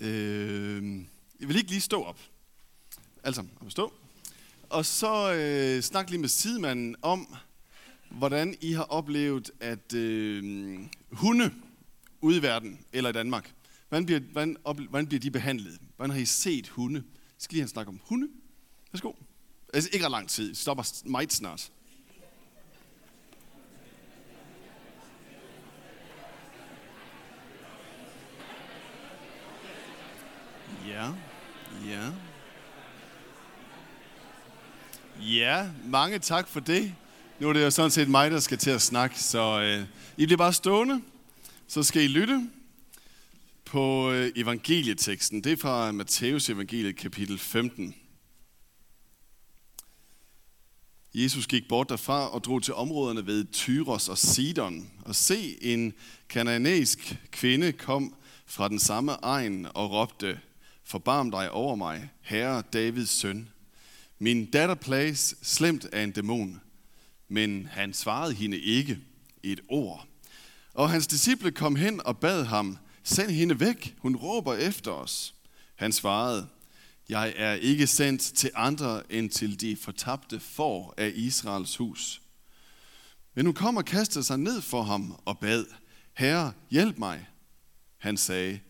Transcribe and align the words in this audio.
Øh, 0.00 0.98
jeg 1.40 1.48
vil 1.48 1.56
ikke 1.56 1.70
lige 1.70 1.80
stå 1.80 2.02
op. 2.02 2.18
Altså, 3.22 3.44
at 3.66 3.72
stå. 3.72 3.92
Og 4.70 4.86
så 4.86 5.32
øh, 5.32 5.82
snak 5.82 6.10
lige 6.10 6.20
med 6.20 6.28
sidemanden 6.28 6.96
om, 7.02 7.36
hvordan 8.10 8.56
I 8.60 8.72
har 8.72 8.82
oplevet, 8.82 9.50
at 9.60 9.94
øh, 9.94 10.80
hunde 11.12 11.54
ude 12.20 12.36
i 12.38 12.42
verden, 12.42 12.78
eller 12.92 13.10
i 13.10 13.12
Danmark, 13.12 13.52
hvordan 13.88 14.06
bliver, 14.06 14.20
hvordan, 14.20 14.56
op, 14.64 14.80
hvordan 14.80 15.06
bliver 15.06 15.20
de 15.20 15.30
behandlet? 15.30 15.78
Hvordan 15.96 16.10
har 16.10 16.18
I 16.18 16.24
set 16.24 16.68
hunde? 16.68 17.04
Skal 17.38 17.54
lige 17.54 17.62
have 17.62 17.68
snakke 17.68 17.88
om 17.88 18.00
hunde? 18.04 18.28
Værsgo. 18.92 19.12
Altså 19.74 19.90
ikke 19.92 20.04
ret 20.04 20.10
lang 20.10 20.28
tid. 20.28 20.54
Stopper 20.54 21.02
meget 21.04 21.32
snart. 21.32 21.72
Ja, 30.88 31.12
ja. 31.86 32.12
Ja, 35.28 35.68
mange 35.84 36.18
tak 36.18 36.48
for 36.48 36.60
det. 36.60 36.94
Nu 37.38 37.48
er 37.48 37.52
det 37.52 37.62
jo 37.62 37.70
sådan 37.70 37.90
set 37.90 38.08
mig, 38.08 38.30
der 38.30 38.40
skal 38.40 38.58
til 38.58 38.70
at 38.70 38.82
snakke, 38.82 39.20
så 39.20 39.60
øh, 39.60 39.86
I 40.16 40.26
bliver 40.26 40.36
bare 40.36 40.52
stående. 40.52 41.02
Så 41.66 41.82
skal 41.82 42.02
I 42.02 42.08
lytte 42.08 42.50
på 43.64 44.10
øh, 44.10 44.32
evangelieteksten. 44.36 45.44
Det 45.44 45.52
er 45.52 45.56
fra 45.56 45.92
Matteus 45.92 46.50
evangeliet 46.50 46.96
kapitel 46.96 47.38
15. 47.38 47.94
Jesus 51.14 51.46
gik 51.46 51.68
bort 51.68 51.88
derfra 51.88 52.28
og 52.28 52.44
drog 52.44 52.62
til 52.62 52.74
områderne 52.74 53.26
ved 53.26 53.46
Tyros 53.52 54.08
og 54.08 54.18
Sidon. 54.18 54.90
Og 55.04 55.14
se, 55.14 55.64
en 55.64 55.92
kananæisk 56.28 57.16
kvinde 57.30 57.72
kom 57.72 58.14
fra 58.46 58.68
den 58.68 58.78
samme 58.78 59.12
egen 59.12 59.66
og 59.74 59.90
råbte, 59.90 60.40
Forbarm 60.84 61.30
dig 61.30 61.50
over 61.50 61.76
mig, 61.76 62.10
herre 62.20 62.62
Davids 62.72 63.10
søn. 63.10 63.48
Min 64.18 64.50
datter 64.50 64.74
plages 64.74 65.34
slemt 65.42 65.84
af 65.84 66.02
en 66.02 66.10
dæmon. 66.10 66.60
Men 67.28 67.66
han 67.66 67.94
svarede 67.94 68.34
hende 68.34 68.58
ikke 68.58 68.98
et 69.42 69.60
ord. 69.68 70.06
Og 70.74 70.90
hans 70.90 71.06
disciple 71.06 71.50
kom 71.50 71.76
hen 71.76 72.06
og 72.06 72.18
bad 72.18 72.44
ham, 72.44 72.78
send 73.02 73.30
hende 73.30 73.60
væk, 73.60 73.94
hun 73.98 74.16
råber 74.16 74.54
efter 74.54 74.90
os. 74.90 75.34
Han 75.76 75.92
svarede, 75.92 76.48
jeg 77.08 77.34
er 77.36 77.54
ikke 77.54 77.86
sendt 77.86 78.20
til 78.20 78.50
andre 78.54 79.12
end 79.12 79.30
til 79.30 79.60
de 79.60 79.76
fortabte 79.76 80.40
får 80.40 80.94
af 80.96 81.12
Israels 81.14 81.76
hus. 81.76 82.22
Men 83.34 83.46
hun 83.46 83.54
kom 83.54 83.76
og 83.76 83.84
kastede 83.84 84.24
sig 84.24 84.38
ned 84.38 84.60
for 84.60 84.82
ham 84.82 85.20
og 85.24 85.38
bad, 85.38 85.64
Herre, 86.14 86.52
hjælp 86.70 86.98
mig. 86.98 87.28
Han 87.98 88.16
sagde, 88.16 88.60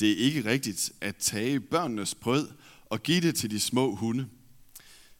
det 0.00 0.10
er 0.10 0.16
ikke 0.16 0.44
rigtigt 0.44 0.92
at 1.00 1.16
tage 1.16 1.60
børnenes 1.60 2.14
brød 2.14 2.48
og 2.84 3.02
give 3.02 3.20
det 3.20 3.34
til 3.34 3.50
de 3.50 3.60
små 3.60 3.94
hunde. 3.94 4.28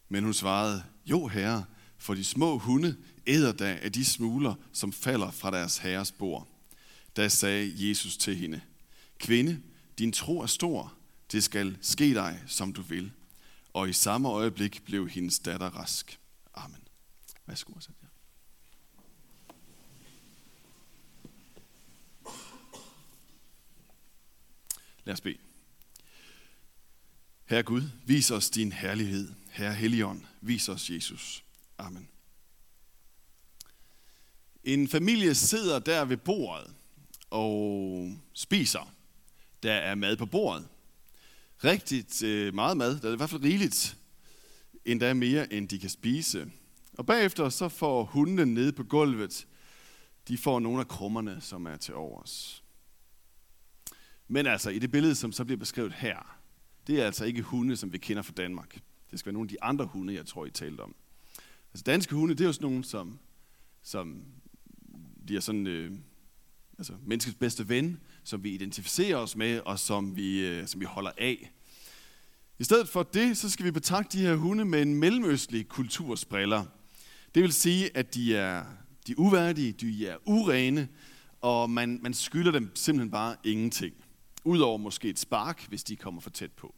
Men 0.09 0.25
hun 0.25 0.35
svarede, 0.35 0.85
jo 1.07 1.27
herre, 1.27 1.65
for 1.99 2.15
de 2.15 2.25
små 2.25 2.59
hunde 2.59 2.97
æder 3.27 3.53
da 3.53 3.79
af 3.83 3.93
de 3.93 4.05
smuler, 4.05 4.55
som 4.73 4.93
falder 4.93 5.31
fra 5.31 5.51
deres 5.51 5.79
herres 5.79 6.13
bord. 6.13 6.49
Da 7.17 7.29
sagde 7.29 7.89
Jesus 7.89 8.17
til 8.17 8.37
hende, 8.37 8.61
Kvinde, 9.19 9.63
din 9.99 10.13
tro 10.13 10.41
er 10.41 10.47
stor, 10.47 10.95
det 11.33 11.45
skal 11.45 11.79
ske 11.81 12.15
dig, 12.15 12.43
som 12.47 12.73
du 12.73 12.83
vil. 12.83 13.13
Og 13.73 13.89
i 13.89 13.93
samme 13.93 14.29
øjeblik 14.29 14.85
blev 14.85 15.09
hendes 15.09 15.39
datter 15.39 15.71
rask. 15.71 16.19
Amen. 16.55 16.81
Værsgo, 17.47 17.81
sæt 17.81 17.95
jer. 18.03 18.09
Lad 25.05 25.15
os 25.15 25.21
bede. 25.21 25.39
Herre 27.49 27.63
Gud, 27.63 27.83
vis 28.05 28.31
os 28.31 28.51
din 28.51 28.73
herlighed. 28.73 29.33
Herre 29.51 29.75
Helligånd, 29.75 30.23
vis 30.41 30.69
os 30.69 30.91
Jesus. 30.91 31.45
Amen. 31.79 32.09
En 34.65 34.89
familie 34.89 35.35
sidder 35.35 35.79
der 35.79 36.05
ved 36.05 36.17
bordet 36.17 36.75
og 37.31 38.13
spiser. 38.33 38.95
Der 39.63 39.73
er 39.73 39.95
mad 39.95 40.17
på 40.17 40.27
bordet. 40.27 40.69
Rigtigt 41.65 42.23
øh, 42.23 42.55
meget 42.55 42.77
mad. 42.77 43.01
Der 43.01 43.09
er 43.09 43.13
i 43.13 43.17
hvert 43.17 43.31
fald 43.31 43.43
rigeligt. 43.43 43.97
Endda 44.85 45.15
mere, 45.15 45.53
end 45.53 45.69
de 45.69 45.79
kan 45.79 45.91
spise. 45.91 46.51
Og 46.93 47.07
bagefter 47.07 47.49
så 47.49 47.69
får 47.69 48.05
hundene 48.05 48.47
nede 48.47 48.73
på 48.73 48.85
gulvet, 48.85 49.47
de 50.29 50.39
får 50.39 50.61
nogle 50.61 50.81
af 50.81 50.89
krummerne, 50.89 51.41
som 51.41 51.67
er 51.67 51.77
til 51.77 51.95
overs. 51.95 52.65
Men 54.29 54.47
altså, 54.47 54.71
i 54.71 54.79
det 54.79 54.91
billede, 54.91 55.15
som 55.15 55.33
så 55.33 55.45
bliver 55.45 55.59
beskrevet 55.59 55.93
her, 55.93 56.38
det 56.89 57.01
er 57.01 57.07
altså 57.07 57.25
ikke 57.25 57.43
hunde, 57.43 57.77
som 57.77 57.93
vi 57.93 57.99
kender 57.99 58.23
fra 58.23 58.33
Danmark. 58.33 58.81
Det 59.11 59.19
skal 59.19 59.27
være 59.27 59.33
nogle 59.33 59.47
af 59.47 59.49
de 59.49 59.63
andre 59.63 59.85
hunde, 59.85 60.15
jeg 60.15 60.27
tror, 60.27 60.47
I 60.47 60.51
talte 60.51 60.81
om. 60.81 60.95
Altså 61.73 61.85
danske 61.85 62.15
hunde, 62.15 62.35
det 62.35 62.41
er 62.41 62.47
jo 62.47 62.53
sådan 62.53 62.69
nogle, 62.69 62.85
som, 62.85 63.19
som 63.83 64.23
bliver 65.27 65.41
sådan, 65.41 65.67
øh, 65.67 65.93
altså 66.79 66.93
menneskets 67.07 67.37
bedste 67.37 67.69
ven, 67.69 68.01
som 68.25 68.45
vi 68.45 68.51
identificerer 68.51 69.17
os 69.17 69.37
med, 69.37 69.61
og 69.61 69.79
som 69.79 70.17
vi, 70.17 70.47
øh, 70.47 70.67
som 70.67 70.81
vi 70.81 70.85
holder 70.85 71.11
af. 71.19 71.53
I 72.59 72.65
stedet 72.65 72.89
for 72.89 73.03
det, 73.03 73.37
så 73.37 73.51
skal 73.51 73.67
vi 73.67 73.71
betragte 73.71 74.19
de 74.19 74.23
her 74.23 74.35
hunde 74.35 74.65
med 74.65 74.83
en 74.83 74.95
mellemøstlig 74.95 75.69
kultursbriller. 75.69 76.65
Det 77.35 77.43
vil 77.43 77.53
sige, 77.53 77.97
at 77.97 78.15
de 78.15 78.37
er, 78.37 78.65
de 79.07 79.13
er 79.13 79.17
uværdige, 79.19 79.73
de 79.73 80.07
er 80.07 80.17
urene, 80.27 80.89
og 81.41 81.71
man, 81.71 81.99
man 82.03 82.15
skylder 82.15 82.53
dem 82.53 82.71
simpelthen 82.75 83.11
bare 83.11 83.37
ingenting. 83.45 83.95
Udover 84.45 84.79
måske 84.79 85.09
et 85.09 85.19
spark, 85.19 85.69
hvis 85.69 85.85
de 85.85 85.97
kommer 85.97 86.21
for 86.21 86.31
tæt 86.31 86.53
på. 86.53 86.75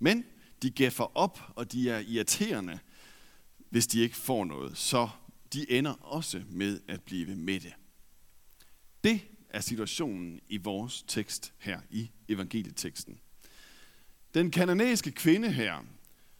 Men 0.00 0.24
de 0.62 0.70
gæffer 0.70 1.16
op, 1.16 1.40
og 1.56 1.72
de 1.72 1.90
er 1.90 1.98
irriterende, 1.98 2.78
hvis 3.70 3.86
de 3.86 4.00
ikke 4.00 4.16
får 4.16 4.44
noget. 4.44 4.78
Så 4.78 5.08
de 5.52 5.70
ender 5.70 5.92
også 5.92 6.42
med 6.48 6.80
at 6.88 7.02
blive 7.02 7.36
mætte. 7.36 7.72
Det 9.04 9.20
er 9.50 9.60
situationen 9.60 10.40
i 10.48 10.56
vores 10.56 11.04
tekst 11.08 11.52
her 11.58 11.80
i 11.90 12.10
evangelieteksten. 12.28 13.20
Den 14.34 14.50
kananæiske 14.50 15.10
kvinde 15.10 15.52
her, 15.52 15.84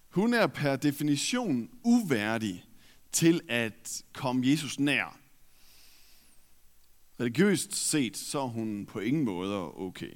hun 0.08 0.34
er 0.34 0.46
per 0.46 0.76
definition 0.76 1.70
uværdig 1.84 2.64
til 3.12 3.40
at 3.48 4.02
komme 4.12 4.46
Jesus 4.46 4.78
nær. 4.78 5.18
Religiøst 7.20 7.74
set, 7.74 8.16
så 8.16 8.40
er 8.40 8.46
hun 8.46 8.86
på 8.86 9.00
ingen 9.00 9.24
måde 9.24 9.74
okay. 9.74 10.12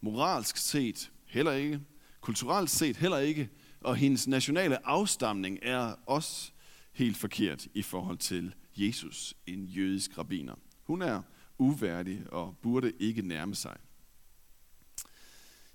Moralsk 0.00 0.56
set 0.56 1.10
heller 1.26 1.52
ikke. 1.52 1.80
Kulturelt 2.20 2.70
set 2.70 2.96
heller 2.96 3.18
ikke. 3.18 3.50
Og 3.80 3.96
hendes 3.96 4.28
nationale 4.28 4.86
afstamning 4.86 5.58
er 5.62 5.94
også 6.06 6.50
helt 6.92 7.16
forkert 7.16 7.66
i 7.74 7.82
forhold 7.82 8.18
til 8.18 8.54
Jesus, 8.76 9.34
en 9.46 9.64
jødisk 9.64 10.18
rabbiner. 10.18 10.54
Hun 10.82 11.02
er 11.02 11.22
uværdig 11.58 12.22
og 12.32 12.56
burde 12.62 12.92
ikke 12.98 13.22
nærme 13.22 13.54
sig. 13.54 13.76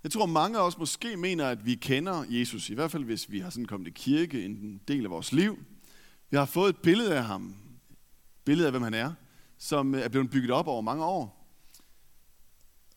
Jeg 0.02 0.12
tror, 0.12 0.26
mange 0.26 0.58
af 0.58 0.62
os 0.62 0.78
måske 0.78 1.16
mener, 1.16 1.48
at 1.48 1.66
vi 1.66 1.74
kender 1.74 2.24
Jesus, 2.28 2.70
i 2.70 2.74
hvert 2.74 2.90
fald 2.90 3.04
hvis 3.04 3.30
vi 3.30 3.38
har 3.38 3.50
sådan 3.50 3.66
kommet 3.66 3.88
i 3.88 3.90
kirke 3.90 4.44
en 4.44 4.80
del 4.88 5.04
af 5.04 5.10
vores 5.10 5.32
liv. 5.32 5.58
Vi 6.30 6.36
har 6.36 6.44
fået 6.44 6.68
et 6.68 6.76
billede 6.82 7.16
af 7.16 7.24
ham, 7.24 7.56
billede 8.44 8.66
af, 8.66 8.72
hvem 8.72 8.82
han 8.82 8.94
er, 8.94 9.12
som 9.58 9.94
er 9.94 10.08
blevet 10.08 10.30
bygget 10.30 10.50
op 10.50 10.66
over 10.66 10.80
mange 10.80 11.04
år. 11.04 11.48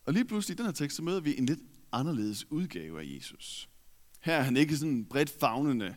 Og 0.06 0.14
lige 0.14 0.26
pludselig 0.26 0.56
i 0.56 0.58
den 0.58 0.66
her 0.66 0.74
tekst, 0.74 0.98
så 0.98 1.04
møder 1.04 1.20
vi 1.20 1.38
en 1.38 1.46
lidt 1.46 1.60
anderledes 1.92 2.52
udgave 2.52 3.02
af 3.02 3.16
Jesus. 3.16 3.70
Her 4.20 4.36
er 4.36 4.42
han 4.42 4.58
ikke 4.58 4.78
sådan 4.78 5.06
bredt 5.06 5.30
fagnende, 5.40 5.96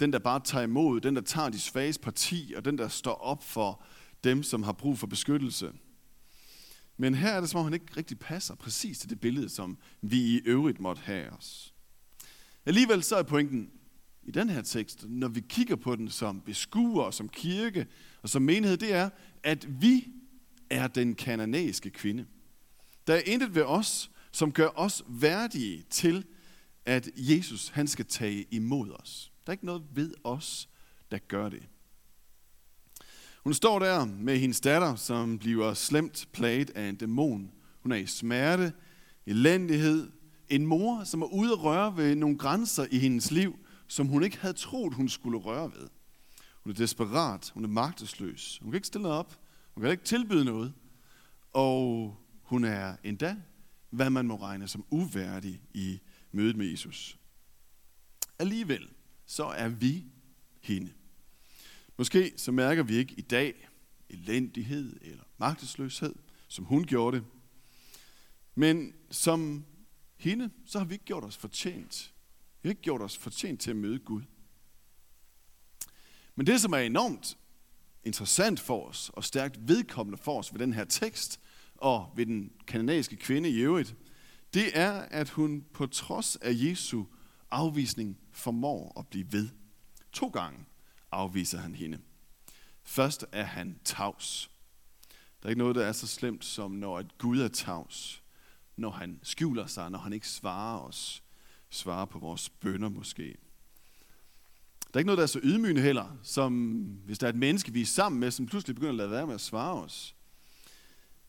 den 0.00 0.12
der 0.12 0.18
bare 0.18 0.40
tager 0.44 0.64
imod, 0.64 1.00
den 1.00 1.16
der 1.16 1.22
tager 1.22 1.48
de 1.48 1.60
svages 1.60 1.98
parti, 1.98 2.54
og 2.56 2.64
den 2.64 2.78
der 2.78 2.88
står 2.88 3.14
op 3.14 3.44
for 3.44 3.82
dem, 4.24 4.42
som 4.42 4.62
har 4.62 4.72
brug 4.72 4.98
for 4.98 5.06
beskyttelse. 5.06 5.72
Men 6.96 7.14
her 7.14 7.30
er 7.30 7.40
det 7.40 7.50
som 7.50 7.60
om, 7.60 7.64
han 7.64 7.74
ikke 7.74 7.96
rigtig 7.96 8.18
passer 8.18 8.54
præcis 8.54 8.98
til 8.98 9.10
det 9.10 9.20
billede, 9.20 9.48
som 9.48 9.78
vi 10.00 10.20
i 10.20 10.40
øvrigt 10.44 10.80
måtte 10.80 11.02
have 11.02 11.30
os. 11.30 11.74
Alligevel 12.66 13.02
så 13.02 13.16
er 13.16 13.22
pointen 13.22 13.70
i 14.22 14.30
den 14.30 14.48
her 14.48 14.62
tekst, 14.62 15.04
når 15.08 15.28
vi 15.28 15.40
kigger 15.40 15.76
på 15.76 15.96
den 15.96 16.10
som 16.10 16.40
beskuer, 16.40 17.10
som 17.10 17.28
kirke 17.28 17.86
og 18.22 18.28
som 18.28 18.42
menighed, 18.42 18.76
det 18.76 18.94
er, 18.94 19.10
at 19.42 19.82
vi 19.82 20.08
er 20.70 20.86
den 20.86 21.14
kananæiske 21.14 21.90
kvinde. 21.90 22.26
Der 23.06 23.14
er 23.14 23.20
intet 23.26 23.54
ved 23.54 23.62
os, 23.62 24.10
som 24.32 24.52
gør 24.52 24.68
os 24.74 25.02
værdige 25.08 25.84
til, 25.90 26.24
at 26.84 27.08
Jesus 27.16 27.68
han 27.68 27.88
skal 27.88 28.04
tage 28.04 28.46
imod 28.50 28.90
os. 28.90 29.32
Der 29.46 29.50
er 29.50 29.52
ikke 29.52 29.66
noget 29.66 29.82
ved 29.94 30.14
os, 30.24 30.68
der 31.10 31.18
gør 31.18 31.48
det. 31.48 31.62
Hun 33.44 33.54
står 33.54 33.78
der 33.78 34.04
med 34.04 34.38
hendes 34.38 34.60
datter, 34.60 34.94
som 34.96 35.38
bliver 35.38 35.74
slemt 35.74 36.28
plaget 36.32 36.70
af 36.70 36.88
en 36.88 36.96
dæmon. 36.96 37.52
Hun 37.82 37.92
er 37.92 37.96
i 37.96 38.06
smerte, 38.06 38.72
elendighed. 39.26 40.10
En 40.48 40.66
mor, 40.66 41.04
som 41.04 41.22
er 41.22 41.26
ude 41.26 41.52
at 41.52 41.62
røre 41.62 41.96
ved 41.96 42.14
nogle 42.14 42.38
grænser 42.38 42.86
i 42.90 42.98
hendes 42.98 43.30
liv, 43.30 43.58
som 43.86 44.06
hun 44.06 44.22
ikke 44.22 44.38
havde 44.38 44.54
troet, 44.54 44.94
hun 44.94 45.08
skulle 45.08 45.38
røre 45.38 45.72
ved. 45.72 45.88
Hun 46.64 46.72
er 46.72 46.76
desperat, 46.76 47.50
hun 47.54 47.64
er 47.64 47.68
magtesløs. 47.68 48.58
Hun 48.62 48.70
kan 48.70 48.76
ikke 48.76 48.86
stille 48.86 49.08
op, 49.08 49.40
hun 49.74 49.82
kan 49.82 49.90
ikke 49.90 50.04
tilbyde 50.04 50.44
noget. 50.44 50.72
Og 51.52 52.16
hun 52.42 52.64
er 52.64 52.96
endda 53.04 53.36
hvad 53.90 54.10
man 54.10 54.26
må 54.26 54.36
regne 54.36 54.68
som 54.68 54.84
uværdig 54.90 55.62
i 55.74 56.00
mødet 56.32 56.56
med 56.56 56.66
Jesus. 56.66 57.18
Alligevel, 58.38 58.88
så 59.26 59.44
er 59.44 59.68
vi 59.68 60.04
hende. 60.60 60.92
Måske 61.96 62.32
så 62.36 62.52
mærker 62.52 62.82
vi 62.82 62.96
ikke 62.96 63.14
i 63.14 63.20
dag 63.20 63.68
elendighed 64.08 64.96
eller 65.02 65.24
magtesløshed, 65.38 66.14
som 66.48 66.64
hun 66.64 66.84
gjorde 66.84 67.16
det. 67.16 67.26
Men 68.54 68.94
som 69.10 69.64
hende, 70.16 70.50
så 70.66 70.78
har 70.78 70.86
vi 70.86 70.94
ikke 70.94 71.04
gjort 71.04 71.24
os 71.24 71.36
fortjent. 71.36 72.14
Vi 72.62 72.68
har 72.68 72.70
ikke 72.70 72.82
gjort 72.82 73.02
os 73.02 73.18
fortjent 73.18 73.60
til 73.60 73.70
at 73.70 73.76
møde 73.76 73.98
Gud. 73.98 74.22
Men 76.34 76.46
det, 76.46 76.60
som 76.60 76.72
er 76.72 76.78
enormt 76.78 77.38
interessant 78.04 78.60
for 78.60 78.88
os, 78.88 79.10
og 79.14 79.24
stærkt 79.24 79.68
vedkommende 79.68 80.18
for 80.18 80.38
os 80.38 80.52
ved 80.52 80.60
den 80.60 80.72
her 80.72 80.84
tekst, 80.84 81.40
og 81.80 82.12
ved 82.16 82.26
den 82.26 82.52
kanadiske 82.66 83.16
kvinde 83.16 83.50
i 83.50 83.58
øvrigt, 83.58 83.94
det 84.54 84.78
er, 84.78 84.92
at 84.92 85.30
hun 85.30 85.64
på 85.72 85.86
trods 85.86 86.36
af 86.36 86.52
Jesu 86.54 87.04
afvisning 87.50 88.18
formår 88.32 88.98
at 88.98 89.06
blive 89.06 89.32
ved. 89.32 89.48
To 90.12 90.28
gange 90.28 90.58
afviser 91.12 91.58
han 91.58 91.74
hende. 91.74 91.98
Først 92.82 93.26
er 93.32 93.44
han 93.44 93.78
tavs. 93.84 94.50
Der 95.42 95.46
er 95.46 95.50
ikke 95.50 95.58
noget, 95.58 95.76
der 95.76 95.84
er 95.84 95.92
så 95.92 96.06
slemt 96.06 96.44
som 96.44 96.70
når 96.70 96.98
at 96.98 97.18
Gud 97.18 97.40
er 97.40 97.48
tavs. 97.48 98.22
Når 98.76 98.90
han 98.90 99.20
skjuler 99.22 99.66
sig, 99.66 99.90
når 99.90 99.98
han 99.98 100.12
ikke 100.12 100.28
svarer 100.28 100.80
os. 100.80 101.22
Svarer 101.70 102.04
på 102.04 102.18
vores 102.18 102.48
bønder 102.48 102.88
måske. 102.88 103.36
Der 104.80 104.94
er 104.94 104.98
ikke 104.98 105.06
noget, 105.06 105.18
der 105.18 105.22
er 105.22 105.26
så 105.26 105.40
ydmygende 105.42 105.82
heller, 105.82 106.18
som 106.22 106.52
hvis 107.04 107.18
der 107.18 107.26
er 107.26 107.30
et 107.30 107.36
menneske, 107.36 107.72
vi 107.72 107.80
er 107.80 107.86
sammen 107.86 108.20
med, 108.20 108.30
som 108.30 108.46
pludselig 108.46 108.74
begynder 108.74 108.92
at 108.92 108.96
lade 108.96 109.10
være 109.10 109.26
med 109.26 109.34
at 109.34 109.40
svare 109.40 109.82
os. 109.82 110.16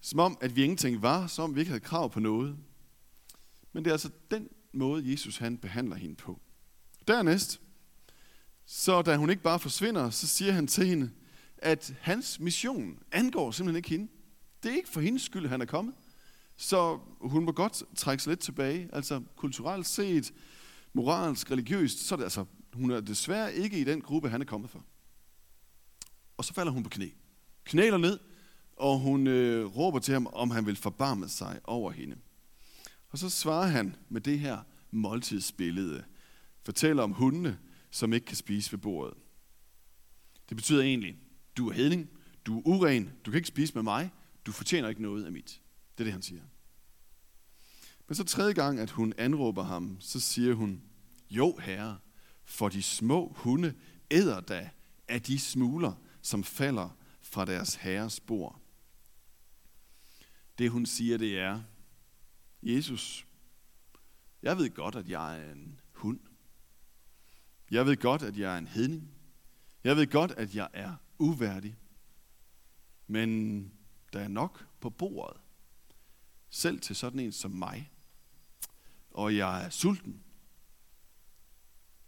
Som 0.01 0.19
om, 0.19 0.38
at 0.42 0.56
vi 0.56 0.63
ingenting 0.63 1.01
var, 1.01 1.27
som 1.27 1.44
om 1.44 1.56
vi 1.56 1.59
ikke 1.59 1.69
havde 1.69 1.83
krav 1.83 2.09
på 2.09 2.19
noget. 2.19 2.57
Men 3.74 3.83
det 3.83 3.89
er 3.89 3.94
altså 3.94 4.09
den 4.31 4.50
måde, 4.74 5.12
Jesus 5.12 5.38
han 5.38 5.57
behandler 5.57 5.95
hende 5.95 6.15
på. 6.15 6.39
Dernæst, 7.07 7.62
så 8.65 9.01
da 9.01 9.18
hun 9.18 9.30
ikke 9.30 9.44
bare 9.44 9.59
forsvinder, 9.59 10.09
så 10.09 10.27
siger 10.27 10.51
han 10.51 10.68
til 10.68 10.88
hende, 10.88 11.12
at 11.57 11.94
hans 12.00 12.39
mission 12.39 13.00
angår 13.12 13.51
simpelthen 13.51 13.77
ikke 13.77 13.89
hende. 13.89 14.12
Det 14.63 14.71
er 14.71 14.75
ikke 14.75 14.89
for 14.89 15.01
hendes 15.01 15.21
skyld, 15.21 15.48
han 15.48 15.62
er 15.62 15.65
kommet. 15.65 15.95
Så 16.56 17.00
hun 17.21 17.45
må 17.45 17.51
godt 17.51 17.83
trække 17.95 18.24
sig 18.24 18.31
lidt 18.31 18.39
tilbage. 18.39 18.89
Altså 18.94 19.21
kulturelt 19.36 19.88
set, 19.88 20.33
moralsk, 20.94 21.51
religiøst, 21.51 22.00
så 22.00 22.15
er 22.15 22.18
det 22.18 22.24
altså, 22.24 22.45
hun 22.74 22.92
er 22.92 23.01
desværre 23.01 23.53
ikke 23.53 23.80
i 23.80 23.83
den 23.83 24.01
gruppe, 24.01 24.30
han 24.30 24.42
er 24.42 24.45
kommet 24.45 24.69
for. 24.69 24.86
Og 26.38 26.45
så 26.45 26.53
falder 26.53 26.71
hun 26.71 26.83
på 26.83 26.89
knæ. 26.89 27.09
Knæler 27.63 27.98
ned, 27.98 28.19
og 28.81 28.99
hun 28.99 29.27
øh, 29.27 29.65
råber 29.65 29.99
til 29.99 30.13
ham, 30.13 30.27
om 30.33 30.51
han 30.51 30.65
vil 30.65 30.75
forbarme 30.75 31.29
sig 31.29 31.59
over 31.63 31.91
hende. 31.91 32.15
Og 33.09 33.17
så 33.17 33.29
svarer 33.29 33.67
han 33.67 33.95
med 34.09 34.21
det 34.21 34.39
her 34.39 34.59
måltidsbillede. 34.91 36.03
Fortæller 36.63 37.03
om 37.03 37.11
hundene, 37.11 37.59
som 37.91 38.13
ikke 38.13 38.25
kan 38.25 38.35
spise 38.35 38.71
ved 38.71 38.79
bordet. 38.79 39.13
Det 40.49 40.57
betyder 40.57 40.81
egentlig, 40.81 41.17
du 41.57 41.69
er 41.69 41.73
hedning, 41.73 42.09
du 42.45 42.57
er 42.57 42.61
uren, 42.65 43.11
du 43.25 43.31
kan 43.31 43.37
ikke 43.37 43.47
spise 43.47 43.73
med 43.73 43.83
mig, 43.83 44.11
du 44.45 44.51
fortjener 44.51 44.89
ikke 44.89 45.01
noget 45.01 45.25
af 45.25 45.31
mit. 45.31 45.61
Det 45.97 45.99
er 45.99 46.03
det, 46.03 46.13
han 46.13 46.21
siger. 46.21 46.43
Men 48.07 48.15
så 48.15 48.23
tredje 48.23 48.53
gang, 48.53 48.79
at 48.79 48.89
hun 48.89 49.13
anråber 49.17 49.63
ham, 49.63 49.97
så 49.99 50.19
siger 50.19 50.53
hun, 50.53 50.81
jo 51.29 51.57
herre, 51.61 51.97
for 52.43 52.69
de 52.69 52.83
små 52.83 53.33
hunde 53.35 53.73
æder 54.11 54.39
da 54.39 54.69
af 55.07 55.21
de 55.21 55.39
smuler, 55.39 55.93
som 56.21 56.43
falder 56.43 56.97
fra 57.21 57.45
deres 57.45 57.75
herres 57.75 58.19
bord. 58.19 58.60
Det 60.57 60.71
hun 60.71 60.86
siger, 60.86 61.18
det 61.18 61.39
er, 61.39 61.62
Jesus, 62.63 63.27
jeg 64.42 64.57
ved 64.57 64.69
godt, 64.69 64.95
at 64.95 65.09
jeg 65.09 65.39
er 65.39 65.51
en 65.51 65.80
hund. 65.94 66.19
Jeg 67.71 67.86
ved 67.86 67.98
godt, 67.98 68.21
at 68.21 68.38
jeg 68.38 68.53
er 68.53 68.57
en 68.57 68.68
hedning. 68.68 69.12
Jeg 69.83 69.98
ved 69.98 70.07
godt, 70.07 70.31
at 70.31 70.56
jeg 70.56 70.69
er 70.74 70.95
uværdig. 71.19 71.77
Men 73.07 73.62
der 74.13 74.19
er 74.19 74.27
nok 74.27 74.68
på 74.80 74.89
bordet. 74.89 75.42
Selv 76.50 76.80
til 76.80 76.95
sådan 76.95 77.19
en 77.19 77.31
som 77.31 77.51
mig. 77.51 77.92
Og 79.12 79.36
jeg 79.36 79.65
er 79.65 79.69
sulten. 79.69 80.24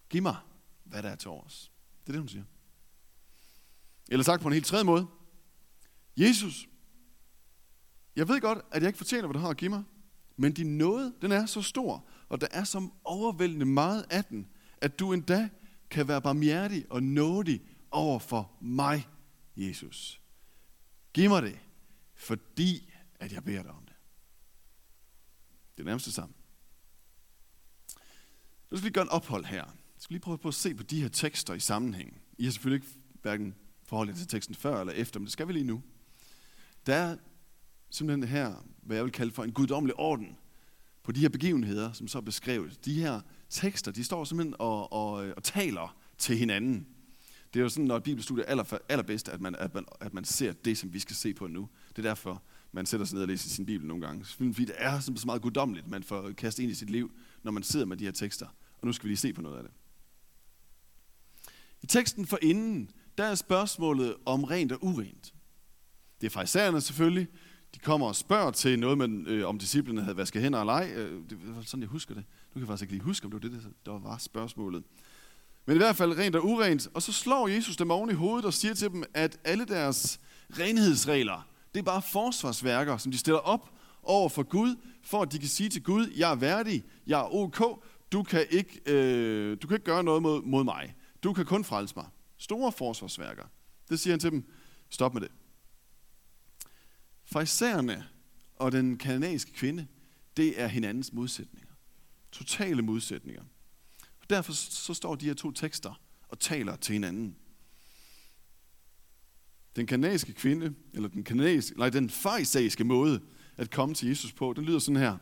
Giv 0.09 0.21
mig, 0.21 0.37
hvad 0.83 1.03
der 1.03 1.09
er 1.09 1.15
til 1.15 1.29
os. 1.29 1.71
Det 2.01 2.09
er 2.09 2.11
det, 2.11 2.21
hun 2.21 2.29
siger. 2.29 2.43
Eller 4.09 4.23
sagt 4.23 4.41
på 4.41 4.47
en 4.47 4.53
helt 4.53 4.65
tredje 4.65 4.83
måde. 4.83 5.07
Jesus, 6.17 6.67
jeg 8.15 8.27
ved 8.27 8.41
godt, 8.41 8.59
at 8.71 8.81
jeg 8.81 8.89
ikke 8.89 8.97
fortjener, 8.97 9.27
hvad 9.27 9.33
du 9.33 9.39
har 9.39 9.49
at 9.49 9.57
give 9.57 9.69
mig. 9.69 9.83
Men 10.37 10.53
din 10.53 10.77
nåde, 10.77 11.13
den 11.21 11.31
er 11.31 11.45
så 11.45 11.61
stor, 11.61 12.05
og 12.29 12.41
der 12.41 12.47
er 12.51 12.63
så 12.63 12.89
overvældende 13.03 13.65
meget 13.65 14.05
af 14.09 14.25
den, 14.25 14.47
at 14.81 14.99
du 14.99 15.13
endda 15.13 15.49
kan 15.89 16.07
være 16.07 16.21
barmhjertig 16.21 16.85
og 16.89 17.03
nådig 17.03 17.61
over 17.91 18.19
for 18.19 18.51
mig, 18.61 19.07
Jesus. 19.55 20.21
Giv 21.13 21.29
mig 21.29 21.41
det, 21.41 21.59
fordi 22.15 22.93
at 23.15 23.33
jeg 23.33 23.43
beder 23.43 23.61
dig 23.61 23.71
om 23.71 23.85
det. 23.85 23.95
Det 25.77 25.83
er 25.83 25.85
nærmest 25.85 26.05
det 26.05 26.13
samme. 26.13 26.35
Nu 28.71 28.77
skal 28.77 28.85
vi 28.85 28.93
gøre 28.93 29.03
en 29.03 29.09
ophold 29.09 29.45
her. 29.45 29.63
Jeg 29.65 29.73
skal 29.97 30.13
lige 30.13 30.21
prøve 30.21 30.37
på 30.37 30.47
at 30.47 30.53
se 30.53 30.75
på 30.75 30.83
de 30.83 31.01
her 31.01 31.09
tekster 31.09 31.53
i 31.53 31.59
sammenhæng. 31.59 32.21
I 32.37 32.43
har 32.43 32.51
selvfølgelig 32.51 32.85
ikke 32.85 32.99
hverken 33.21 33.55
forholdet 33.83 34.15
til 34.15 34.27
teksten 34.27 34.55
før 34.55 34.79
eller 34.79 34.93
efter, 34.93 35.19
men 35.19 35.25
det 35.25 35.33
skal 35.33 35.47
vi 35.47 35.53
lige 35.53 35.65
nu. 35.65 35.83
Der 36.85 36.95
er 36.95 37.17
simpelthen 37.93 38.29
her, 38.29 38.65
hvad 38.81 38.97
jeg 38.97 39.03
vil 39.03 39.11
kalde 39.11 39.31
for 39.31 39.43
en 39.43 39.51
guddommelig 39.51 39.95
orden 39.99 40.37
på 41.03 41.11
de 41.11 41.19
her 41.19 41.29
begivenheder, 41.29 41.91
som 41.91 42.07
så 42.07 42.17
er 42.17 42.21
beskrevet. 42.21 42.85
De 42.85 42.93
her 42.93 43.21
tekster, 43.49 43.91
de 43.91 44.03
står 44.03 44.23
simpelthen 44.23 44.55
og, 44.59 44.93
og, 44.93 45.11
og 45.11 45.43
taler 45.43 45.97
til 46.17 46.37
hinanden. 46.37 46.87
Det 47.53 47.59
er 47.59 47.63
jo 47.63 47.69
sådan, 47.69 47.85
når 47.85 47.97
et 47.97 48.03
bibelstudie 48.03 48.43
er 48.43 48.49
aller, 48.49 48.77
allerbedst, 48.89 49.29
at 49.29 49.41
man, 49.41 49.55
at, 49.55 49.73
man, 49.73 49.85
at 50.01 50.13
man 50.13 50.25
ser 50.25 50.53
det, 50.53 50.77
som 50.77 50.93
vi 50.93 50.99
skal 50.99 51.15
se 51.15 51.33
på 51.33 51.47
nu. 51.47 51.69
Det 51.89 51.97
er 51.97 52.09
derfor, 52.09 52.41
man 52.71 52.85
sætter 52.85 53.05
sig 53.05 53.15
ned 53.15 53.21
og 53.21 53.27
læser 53.27 53.49
sin 53.49 53.65
bibel 53.65 53.87
nogle 53.87 54.05
gange. 54.05 54.25
Fordi 54.25 54.65
det 54.65 54.75
er 54.77 54.99
så 54.99 55.23
meget 55.25 55.41
guddommeligt, 55.41 55.87
man 55.87 56.03
får 56.03 56.31
kastet 56.31 56.63
ind 56.63 56.71
i 56.71 56.75
sit 56.75 56.89
liv, 56.89 57.11
når 57.43 57.51
man 57.51 57.63
sidder 57.63 57.85
med 57.85 57.97
de 57.97 58.05
her 58.05 58.11
tekster. 58.11 58.47
Og 58.81 58.87
nu 58.87 58.93
skal 58.93 59.03
vi 59.03 59.09
lige 59.09 59.17
se 59.17 59.33
på 59.33 59.41
noget 59.41 59.57
af 59.57 59.63
det. 59.63 59.71
I 61.81 61.85
teksten 61.85 62.25
for 62.25 62.39
inden, 62.41 62.91
der 63.17 63.23
er 63.23 63.35
spørgsmålet 63.35 64.15
om 64.25 64.43
rent 64.43 64.71
og 64.71 64.83
urent. 64.83 65.33
Det 66.21 66.27
er 66.27 66.31
farisæerne 66.31 66.81
selvfølgelig, 66.81 67.27
de 67.75 67.79
kommer 67.79 68.07
og 68.07 68.15
spørger 68.15 68.51
til 68.51 68.79
noget, 68.79 68.97
med, 68.97 69.27
øh, 69.27 69.47
om 69.47 69.59
disciplene 69.59 70.01
havde 70.01 70.17
vasket 70.17 70.41
hænder 70.41 70.59
eller 70.59 70.73
ej. 70.73 70.91
Øh, 70.95 71.21
det 71.29 71.37
var 71.55 71.61
sådan, 71.61 71.81
jeg 71.81 71.89
husker 71.89 72.13
det. 72.13 72.23
Nu 72.49 72.53
kan 72.53 72.61
jeg 72.61 72.67
faktisk 72.67 72.81
ikke 72.81 72.93
lige 72.93 73.03
huske, 73.03 73.25
om 73.25 73.31
det 73.31 73.43
var 73.43 73.49
det, 73.49 73.67
der 73.85 73.99
var 73.99 74.17
spørgsmålet. 74.17 74.83
Men 75.65 75.75
i 75.75 75.77
hvert 75.77 75.95
fald 75.95 76.17
rent 76.17 76.35
og 76.35 76.45
urent. 76.45 76.87
Og 76.93 77.01
så 77.01 77.11
slår 77.11 77.47
Jesus 77.47 77.77
dem 77.77 77.91
oven 77.91 78.09
i 78.09 78.13
hovedet 78.13 78.45
og 78.45 78.53
siger 78.53 78.73
til 78.73 78.89
dem, 78.89 79.03
at 79.13 79.39
alle 79.43 79.65
deres 79.65 80.19
renhedsregler, 80.59 81.47
det 81.73 81.79
er 81.79 81.83
bare 81.83 82.01
forsvarsværker, 82.01 82.97
som 82.97 83.11
de 83.11 83.17
stiller 83.17 83.39
op 83.39 83.69
over 84.03 84.29
for 84.29 84.43
Gud, 84.43 84.75
for 85.03 85.21
at 85.21 85.31
de 85.31 85.39
kan 85.39 85.49
sige 85.49 85.69
til 85.69 85.83
Gud, 85.83 86.07
jeg 86.15 86.31
er 86.31 86.35
værdig, 86.35 86.83
jeg 87.07 87.19
er 87.19 87.35
ok, 87.35 87.83
du 88.11 88.23
kan 88.23 88.45
ikke, 88.49 88.81
øh, 88.85 89.57
du 89.61 89.67
kan 89.67 89.75
ikke 89.75 89.85
gøre 89.85 90.03
noget 90.03 90.21
mod, 90.21 90.41
mod 90.41 90.63
mig. 90.63 90.95
Du 91.23 91.33
kan 91.33 91.45
kun 91.45 91.63
frelse 91.63 91.93
mig. 91.95 92.05
Store 92.37 92.71
forsvarsværker. 92.71 93.43
Det 93.89 93.99
siger 93.99 94.13
han 94.13 94.19
til 94.19 94.31
dem, 94.31 94.43
stop 94.89 95.13
med 95.13 95.21
det. 95.21 95.31
Farisæerne 97.33 98.05
og 98.55 98.71
den 98.71 98.97
kanadiske 98.97 99.51
kvinde, 99.51 99.87
det 100.37 100.61
er 100.61 100.67
hinandens 100.67 101.13
modsætninger. 101.13 101.73
Totale 102.31 102.81
modsætninger. 102.81 103.43
Og 104.21 104.29
derfor 104.29 104.53
så 104.53 104.93
står 104.93 105.15
de 105.15 105.25
her 105.25 105.33
to 105.33 105.51
tekster 105.51 106.01
og 106.27 106.39
taler 106.39 106.75
til 106.75 106.93
hinanden. 106.93 107.35
Den 109.75 109.87
kanadiske 109.87 110.33
kvinde, 110.33 110.73
eller 110.93 111.09
den, 111.09 111.23
kanadiske, 111.23 111.77
nej, 111.77 111.89
den 111.89 112.09
farisæiske 112.09 112.83
måde 112.83 113.21
at 113.57 113.71
komme 113.71 113.95
til 113.95 114.07
Jesus 114.07 114.33
på, 114.33 114.53
den 114.53 114.65
lyder 114.65 114.79
sådan 114.79 115.01
her. 115.01 115.17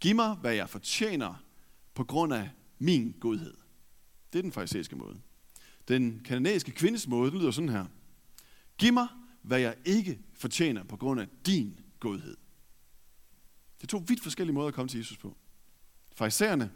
Giv 0.00 0.14
mig, 0.14 0.34
hvad 0.34 0.54
jeg 0.54 0.68
fortjener 0.68 1.44
på 1.94 2.04
grund 2.04 2.34
af 2.34 2.50
min 2.78 3.14
godhed. 3.20 3.54
Det 4.32 4.38
er 4.38 4.42
den 4.42 4.52
farisæiske 4.52 4.96
måde. 4.96 5.20
Den 5.88 6.20
kanadiske 6.24 6.70
kvindes 6.70 7.08
måde, 7.08 7.30
den 7.30 7.38
lyder 7.38 7.50
sådan 7.50 7.68
her. 7.68 7.86
Giv 8.78 8.92
mig, 8.92 9.08
hvad 9.46 9.60
jeg 9.60 9.76
ikke 9.84 10.20
fortjener 10.34 10.84
på 10.84 10.96
grund 10.96 11.20
af 11.20 11.28
din 11.46 11.80
godhed. 12.00 12.36
Det 13.76 13.82
er 13.82 13.86
to 13.86 14.04
vidt 14.06 14.22
forskellige 14.22 14.54
måder 14.54 14.68
at 14.68 14.74
komme 14.74 14.88
til 14.88 14.98
Jesus 14.98 15.18
på. 15.18 15.36
Farisæerne, 16.12 16.72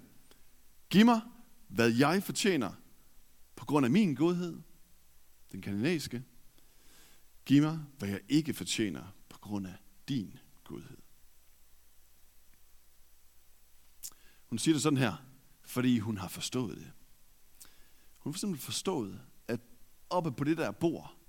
giv 0.91 1.05
mig, 1.05 1.21
hvad 1.69 1.91
jeg 1.91 2.23
fortjener 2.23 2.73
på 3.57 3.65
grund 3.65 3.87
af 3.87 3.91
min 3.91 4.15
godhed. 4.15 4.61
Den 5.53 5.63
kanadiske, 5.63 6.25
giv 7.45 7.63
mig, 7.63 7.81
hvad 7.99 8.09
jeg 8.09 8.21
ikke 8.29 8.55
fortjener 8.55 9.15
på 9.29 9.39
grund 9.39 9.67
af 9.67 9.77
din 10.09 10.39
godhed. 10.65 10.97
Hun 14.47 14.59
siger 14.59 14.75
det 14.75 14.83
sådan 14.83 14.99
her, 14.99 15.17
fordi 15.65 15.99
hun 15.99 16.19
har 16.19 16.29
forstået 16.29 16.77
det. 16.77 16.93
Hun 18.19 18.33
har 18.33 18.39
simpelthen 18.39 18.65
forstået, 18.65 19.21
at 19.49 19.61
oppe 20.11 20.33
på 20.33 20.45
det 20.45 20.57
der 20.57 20.71
bord, 20.71 21.20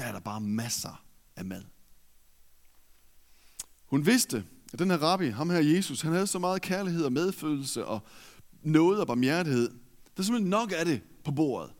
der 0.00 0.06
er 0.06 0.12
der 0.12 0.20
bare 0.20 0.40
masser 0.40 1.04
af 1.36 1.44
mad. 1.44 1.64
Hun 3.86 4.06
vidste, 4.06 4.44
at 4.72 4.78
den 4.78 4.90
her 4.90 4.98
rabbi, 4.98 5.28
ham 5.28 5.50
her 5.50 5.58
Jesus, 5.58 6.00
han 6.00 6.12
havde 6.12 6.26
så 6.26 6.38
meget 6.38 6.62
kærlighed 6.62 7.04
og 7.04 7.12
medfølelse 7.12 7.86
og 7.86 8.00
noget 8.62 9.00
og 9.00 9.06
barmhjertighed. 9.06 9.70
Der 10.16 10.22
er 10.22 10.22
simpelthen 10.22 10.50
nok 10.50 10.72
af 10.76 10.84
det 10.84 11.02
på 11.24 11.30
bordet. 11.30 11.72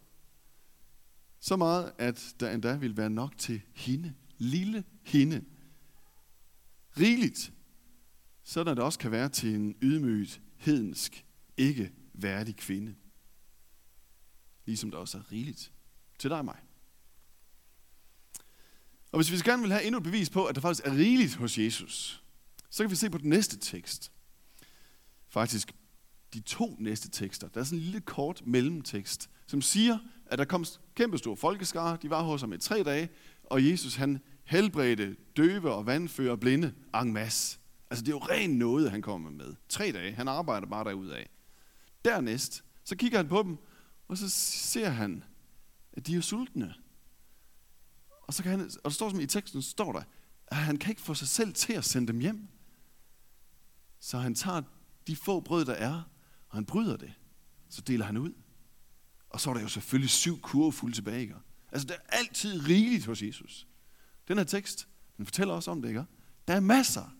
Så 1.40 1.56
meget, 1.56 1.92
at 1.98 2.34
der 2.40 2.50
endda 2.50 2.76
ville 2.76 2.96
være 2.96 3.10
nok 3.10 3.38
til 3.38 3.62
hende. 3.74 4.14
Lille 4.38 4.84
hende. 5.02 5.44
Rigeligt. 6.98 7.52
Sådan 8.42 8.70
at 8.70 8.76
det 8.76 8.84
også 8.84 8.98
kan 8.98 9.10
være 9.10 9.28
til 9.28 9.54
en 9.54 9.74
ydmyget, 9.82 10.40
hedensk, 10.56 11.24
ikke 11.56 11.92
værdig 12.14 12.56
kvinde. 12.56 12.94
Ligesom 14.64 14.90
der 14.90 14.98
også 14.98 15.18
er 15.18 15.32
rigeligt 15.32 15.72
til 16.18 16.30
dig 16.30 16.38
og 16.38 16.44
mig. 16.44 16.69
Og 19.12 19.18
hvis 19.18 19.32
vi 19.32 19.50
gerne 19.50 19.62
vil 19.62 19.72
have 19.72 19.84
endnu 19.84 19.98
et 19.98 20.04
bevis 20.04 20.30
på, 20.30 20.44
at 20.44 20.54
der 20.54 20.60
faktisk 20.60 20.86
er 20.86 20.92
rigeligt 20.92 21.34
hos 21.34 21.58
Jesus, 21.58 22.22
så 22.70 22.82
kan 22.82 22.90
vi 22.90 22.96
se 22.96 23.10
på 23.10 23.18
den 23.18 23.30
næste 23.30 23.58
tekst. 23.58 24.12
Faktisk 25.28 25.72
de 26.34 26.40
to 26.40 26.76
næste 26.78 27.10
tekster. 27.10 27.48
Der 27.48 27.60
er 27.60 27.64
sådan 27.64 27.78
en 27.78 27.84
lille 27.84 28.00
kort 28.00 28.42
mellemtekst, 28.46 29.30
som 29.46 29.62
siger, 29.62 29.98
at 30.26 30.38
der 30.38 30.44
kom 30.44 30.64
kæmpestor 30.94 31.34
folkeskare. 31.34 31.98
De 32.02 32.10
var 32.10 32.22
hos 32.22 32.40
ham 32.40 32.52
i 32.52 32.58
tre 32.58 32.82
dage, 32.82 33.08
og 33.44 33.66
Jesus 33.66 33.94
han 33.94 34.20
helbredte 34.44 35.16
døve 35.36 35.72
og 35.74 35.86
vandfører 35.86 36.36
blinde 36.36 36.74
en 37.02 37.12
masse. 37.12 37.58
Altså 37.90 38.04
det 38.04 38.12
er 38.12 38.16
jo 38.16 38.18
ren 38.18 38.50
noget, 38.50 38.90
han 38.90 39.02
kommer 39.02 39.30
med. 39.30 39.54
Tre 39.68 39.92
dage. 39.92 40.12
Han 40.12 40.28
arbejder 40.28 40.66
bare 40.66 40.84
derud 40.84 41.08
af. 41.08 41.30
Dernæst, 42.04 42.64
så 42.84 42.96
kigger 42.96 43.18
han 43.18 43.28
på 43.28 43.42
dem, 43.42 43.56
og 44.08 44.18
så 44.18 44.28
ser 44.28 44.88
han, 44.88 45.24
at 45.92 46.06
de 46.06 46.16
er 46.16 46.20
sultne. 46.20 46.74
Og, 48.30 48.34
så 48.34 48.42
kan 48.42 48.52
han, 48.52 48.60
og 48.60 48.84
der 48.84 48.90
står 48.90 49.10
som 49.10 49.20
i 49.20 49.26
teksten, 49.26 49.62
står 49.62 49.92
der, 49.92 50.02
at 50.46 50.56
han 50.56 50.76
kan 50.76 50.90
ikke 50.90 51.02
få 51.02 51.14
sig 51.14 51.28
selv 51.28 51.54
til 51.54 51.72
at 51.72 51.84
sende 51.84 52.12
dem 52.12 52.20
hjem. 52.20 52.48
Så 54.00 54.18
han 54.18 54.34
tager 54.34 54.62
de 55.06 55.16
få 55.16 55.40
brød, 55.40 55.64
der 55.64 55.72
er, 55.72 56.02
og 56.48 56.56
han 56.56 56.66
bryder 56.66 56.96
det. 56.96 57.12
Så 57.68 57.80
deler 57.80 58.04
han 58.04 58.16
ud. 58.16 58.32
Og 59.30 59.40
så 59.40 59.50
er 59.50 59.54
der 59.54 59.60
jo 59.60 59.68
selvfølgelig 59.68 60.10
syv 60.10 60.40
kurve 60.40 60.72
fulde 60.72 60.96
tilbage. 60.96 61.20
Ikke? 61.20 61.34
Altså, 61.72 61.86
det 61.86 61.96
er 61.96 62.16
altid 62.16 62.68
rigeligt 62.68 63.06
hos 63.06 63.22
Jesus. 63.22 63.66
Den 64.28 64.38
her 64.38 64.44
tekst, 64.44 64.88
den 65.16 65.26
fortæller 65.26 65.54
også 65.54 65.70
om 65.70 65.82
det, 65.82 65.88
ikke? 65.88 66.04
Der 66.48 66.54
er 66.54 66.60
masser. 66.60 67.16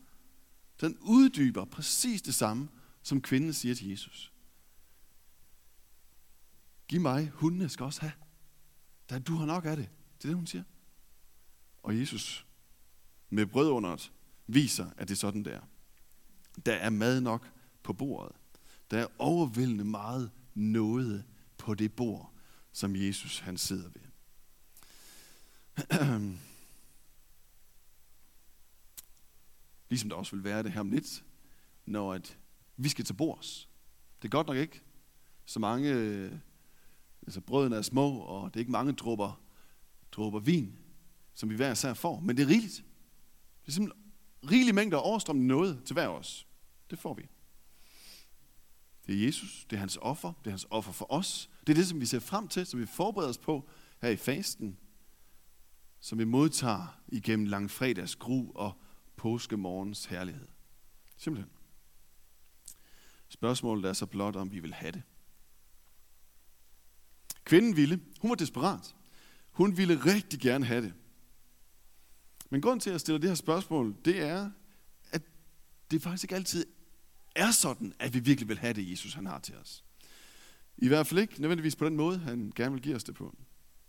Den 0.80 0.98
uddyber 1.00 1.64
præcis 1.64 2.22
det 2.22 2.34
samme, 2.34 2.68
som 3.02 3.22
kvinden 3.22 3.52
siger 3.52 3.74
til 3.74 3.88
Jesus. 3.88 4.32
Giv 6.88 7.00
mig, 7.00 7.30
hundene 7.34 7.68
skal 7.68 7.84
også 7.84 8.00
have. 8.00 8.12
Der, 9.08 9.18
du 9.18 9.36
har 9.36 9.46
nok 9.46 9.64
af 9.64 9.76
det. 9.76 9.88
Det 10.18 10.24
er 10.24 10.28
det, 10.28 10.36
hun 10.36 10.46
siger. 10.46 10.64
Og 11.82 12.00
Jesus 12.00 12.46
med 13.30 13.46
brødunderet 13.46 14.12
viser, 14.46 14.90
at 14.96 15.08
det 15.08 15.14
er 15.14 15.18
sådan, 15.18 15.44
der. 15.44 15.60
Der 16.66 16.74
er 16.74 16.90
mad 16.90 17.20
nok 17.20 17.50
på 17.82 17.92
bordet. 17.92 18.36
Der 18.90 18.98
er 18.98 19.06
overvældende 19.18 19.84
meget 19.84 20.30
noget 20.54 21.24
på 21.58 21.74
det 21.74 21.92
bord, 21.92 22.32
som 22.72 22.96
Jesus 22.96 23.38
han 23.38 23.56
sidder 23.56 23.88
ved. 23.88 24.00
ligesom 29.90 30.10
der 30.10 30.16
også 30.16 30.36
vil 30.36 30.44
være 30.44 30.62
det 30.62 30.72
her 30.72 30.80
om 30.80 30.90
lidt, 30.90 31.24
når 31.86 32.14
at 32.14 32.38
vi 32.76 32.88
skal 32.88 33.04
til 33.04 33.14
bords. 33.14 33.68
Det 34.22 34.28
er 34.28 34.30
godt 34.30 34.46
nok 34.46 34.56
ikke 34.56 34.82
så 35.44 35.58
mange, 35.58 35.92
øh, 35.92 36.32
altså 37.22 37.40
brødene 37.40 37.76
er 37.76 37.82
små, 37.82 38.18
og 38.18 38.48
det 38.54 38.56
er 38.56 38.60
ikke 38.60 38.72
mange 38.72 38.92
dråber, 38.92 39.40
dråber 40.12 40.38
vin, 40.38 40.78
som 41.40 41.50
vi 41.50 41.56
hver 41.56 41.72
især 41.72 41.94
får, 41.94 42.20
men 42.20 42.36
det 42.36 42.42
er 42.42 42.46
rigeligt. 42.46 42.84
Det 43.62 43.68
er 43.68 43.72
simpelthen 43.72 44.02
rigelig 44.50 44.74
mængder 44.74 44.98
overstrømmende 44.98 45.48
noget 45.48 45.84
til 45.84 45.94
hver 45.94 46.08
os. 46.08 46.46
Det 46.90 46.98
får 46.98 47.14
vi. 47.14 47.28
Det 49.06 49.14
er 49.14 49.26
Jesus, 49.26 49.66
det 49.70 49.76
er 49.76 49.80
hans 49.80 49.98
offer, 50.02 50.32
det 50.38 50.46
er 50.46 50.50
hans 50.50 50.66
offer 50.70 50.92
for 50.92 51.12
os. 51.12 51.50
Det 51.60 51.72
er 51.72 51.74
det, 51.74 51.86
som 51.86 52.00
vi 52.00 52.06
ser 52.06 52.18
frem 52.18 52.48
til, 52.48 52.66
som 52.66 52.80
vi 52.80 52.86
forbereder 52.86 53.30
os 53.30 53.38
på 53.38 53.68
her 54.02 54.08
i 54.08 54.16
fasten, 54.16 54.78
som 56.00 56.18
vi 56.18 56.24
modtager 56.24 57.00
igennem 57.08 57.46
langfredags 57.46 58.16
gru 58.16 58.52
og 58.54 58.72
påskemorgens 59.16 60.04
herlighed. 60.04 60.48
Simpelthen. 61.16 61.52
Spørgsmålet 63.28 63.88
er 63.88 63.92
så 63.92 64.06
blot, 64.06 64.36
om 64.36 64.52
vi 64.52 64.60
vil 64.60 64.74
have 64.74 64.92
det. 64.92 65.02
Kvinden 67.44 67.76
ville, 67.76 68.00
hun 68.20 68.30
var 68.30 68.36
desperat. 68.36 68.94
Hun 69.50 69.76
ville 69.76 69.94
rigtig 70.06 70.40
gerne 70.40 70.64
have 70.64 70.82
det. 70.82 70.94
Men 72.50 72.60
grund 72.60 72.80
til, 72.80 72.90
at 72.90 72.92
jeg 72.92 73.00
stiller 73.00 73.18
det 73.18 73.30
her 73.30 73.34
spørgsmål, 73.34 73.96
det 74.04 74.20
er, 74.20 74.50
at 75.10 75.22
det 75.90 76.02
faktisk 76.02 76.24
ikke 76.24 76.34
altid 76.34 76.66
er 77.36 77.50
sådan, 77.50 77.94
at 77.98 78.14
vi 78.14 78.18
virkelig 78.18 78.48
vil 78.48 78.58
have 78.58 78.72
det, 78.72 78.90
Jesus 78.90 79.14
han 79.14 79.26
har 79.26 79.38
til 79.38 79.56
os. 79.56 79.84
I 80.78 80.88
hvert 80.88 81.06
fald 81.06 81.20
ikke 81.20 81.40
nødvendigvis 81.40 81.76
på 81.76 81.84
den 81.84 81.96
måde, 81.96 82.18
han 82.18 82.52
gerne 82.54 82.72
vil 82.72 82.82
give 82.82 82.96
os 82.96 83.04
det 83.04 83.14
på. 83.14 83.36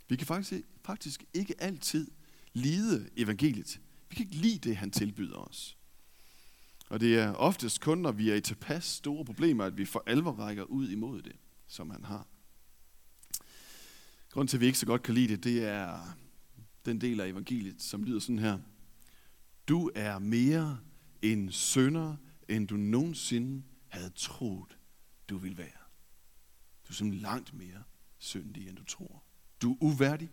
Vi 0.10 0.16
kan 0.16 0.28
faktisk, 0.28 0.62
faktisk 0.86 1.24
ikke 1.34 1.56
altid 1.60 2.12
lide 2.54 3.10
evangeliet. 3.18 3.80
Vi 4.10 4.16
kan 4.16 4.26
ikke 4.26 4.36
lide 4.36 4.70
det, 4.70 4.78
han 4.78 4.92
tilbyder 4.92 5.38
os. 5.38 5.78
Og 6.90 7.00
det 7.00 7.20
er 7.20 7.34
oftest 7.34 7.82
kun, 7.82 7.98
når 7.98 8.12
vi 8.12 8.30
er 8.30 8.36
i 8.36 8.42
tilpas 8.42 8.84
store 8.84 9.26
problemer, 9.26 9.66
at 9.66 9.78
vi 9.78 9.86
for 9.86 10.04
alvor 10.08 10.32
rækker 10.32 10.64
ud 10.64 10.90
imod 10.90 11.22
det, 11.22 11.36
som 11.68 11.90
han 11.90 12.06
har. 12.06 12.28
Grunden 14.30 14.48
til, 14.48 14.58
at 14.58 14.62
vi 14.62 14.66
ikke 14.66 14.80
så 14.80 14.86
godt 14.86 15.04
kan 15.04 15.14
lide 15.14 15.36
det, 15.36 15.44
det 15.44 15.64
er 15.64 16.16
den 16.86 17.02
del 17.02 17.20
af 17.20 17.28
evangeliet, 17.28 17.82
som 17.82 18.04
lyder 18.04 18.20
sådan 18.20 18.40
her. 18.40 18.60
Du 19.68 19.92
er 19.96 20.20
mere 20.20 20.80
en 21.22 21.52
sønder, 21.52 22.16
end 22.50 22.68
du 22.68 22.76
nogensinde 22.76 23.64
havde 23.88 24.10
troet, 24.10 24.78
du 25.30 25.38
ville 25.38 25.58
være. 25.58 25.82
Du 26.88 26.90
er 26.90 26.94
som 26.94 27.12
langt 27.12 27.54
mere 27.54 27.84
syndig, 28.18 28.70
end 28.70 28.78
du 28.78 28.84
tror. 28.84 29.24
Du 29.62 29.74
er 29.74 29.78
uværdig. 29.82 30.32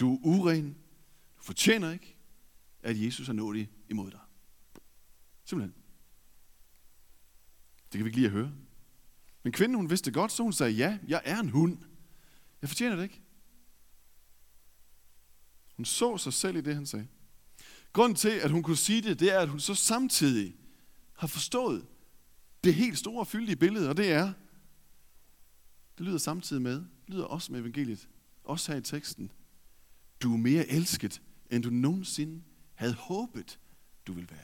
Du 0.00 0.14
er 0.14 0.18
uren. 0.22 0.76
Du 1.38 1.42
fortjener 1.42 1.92
ikke, 1.92 2.16
at 2.82 3.02
Jesus 3.02 3.28
er 3.28 3.32
nådig 3.32 3.70
imod 3.88 4.10
dig. 4.10 4.20
Simpelthen. 5.44 5.82
Det 7.76 7.98
kan 7.98 8.04
vi 8.04 8.08
ikke 8.08 8.18
lige 8.18 8.26
at 8.26 8.32
høre. 8.32 8.52
Men 9.42 9.52
kvinden, 9.52 9.76
hun 9.76 9.90
vidste 9.90 10.12
godt, 10.12 10.32
så 10.32 10.42
hun 10.42 10.52
sagde, 10.52 10.72
ja, 10.72 10.98
jeg 11.08 11.22
er 11.24 11.38
en 11.38 11.48
hund. 11.48 11.78
Jeg 12.62 12.68
fortjener 12.68 12.96
det 12.96 13.02
ikke. 13.02 13.22
Hun 15.76 15.84
så 15.84 16.18
sig 16.18 16.32
selv 16.32 16.56
i 16.56 16.60
det, 16.60 16.74
han 16.74 16.86
sagde. 16.86 17.06
Grunden 17.92 18.16
til, 18.16 18.28
at 18.28 18.50
hun 18.50 18.62
kunne 18.62 18.76
sige 18.76 19.02
det, 19.02 19.20
det 19.20 19.32
er, 19.34 19.40
at 19.40 19.48
hun 19.48 19.60
så 19.60 19.74
samtidig 19.74 20.56
har 21.12 21.26
forstået 21.26 21.86
det 22.64 22.74
helt 22.74 22.98
store 22.98 23.20
og 23.20 23.26
fyldige 23.26 23.56
billede, 23.56 23.88
og 23.88 23.96
det 23.96 24.12
er, 24.12 24.32
det 25.98 26.06
lyder 26.06 26.18
samtidig 26.18 26.62
med, 26.62 26.74
det 26.74 27.14
lyder 27.14 27.24
også 27.24 27.52
med 27.52 27.60
evangeliet, 27.60 28.08
også 28.44 28.72
her 28.72 28.78
i 28.78 28.82
teksten. 28.82 29.32
Du 30.20 30.32
er 30.32 30.36
mere 30.36 30.68
elsket, 30.68 31.22
end 31.50 31.62
du 31.62 31.70
nogensinde 31.70 32.42
havde 32.74 32.94
håbet, 32.94 33.58
du 34.06 34.12
ville 34.12 34.30
være. 34.30 34.40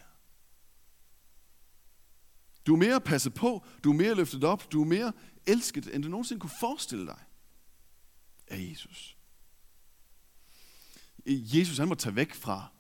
Du 2.67 2.75
er 2.75 2.79
mere 2.79 3.01
passet 3.01 3.35
på, 3.35 3.67
du 3.85 3.91
er 3.91 3.97
mere 3.97 4.15
løftet 4.15 4.45
op, 4.45 4.73
du 4.73 4.83
er 4.83 4.87
mere 4.87 5.13
elsket, 5.47 5.95
end 5.95 6.03
du 6.03 6.09
nogensinde 6.09 6.41
kunne 6.41 6.59
forestille 6.61 7.07
dig 7.07 7.19
af 8.47 8.69
Jesus. 8.71 9.17
Jesus 11.27 11.79
han 11.79 11.89
må 11.89 11.95
tage 11.95 12.17
væk 12.17 12.35
fra 12.35 12.73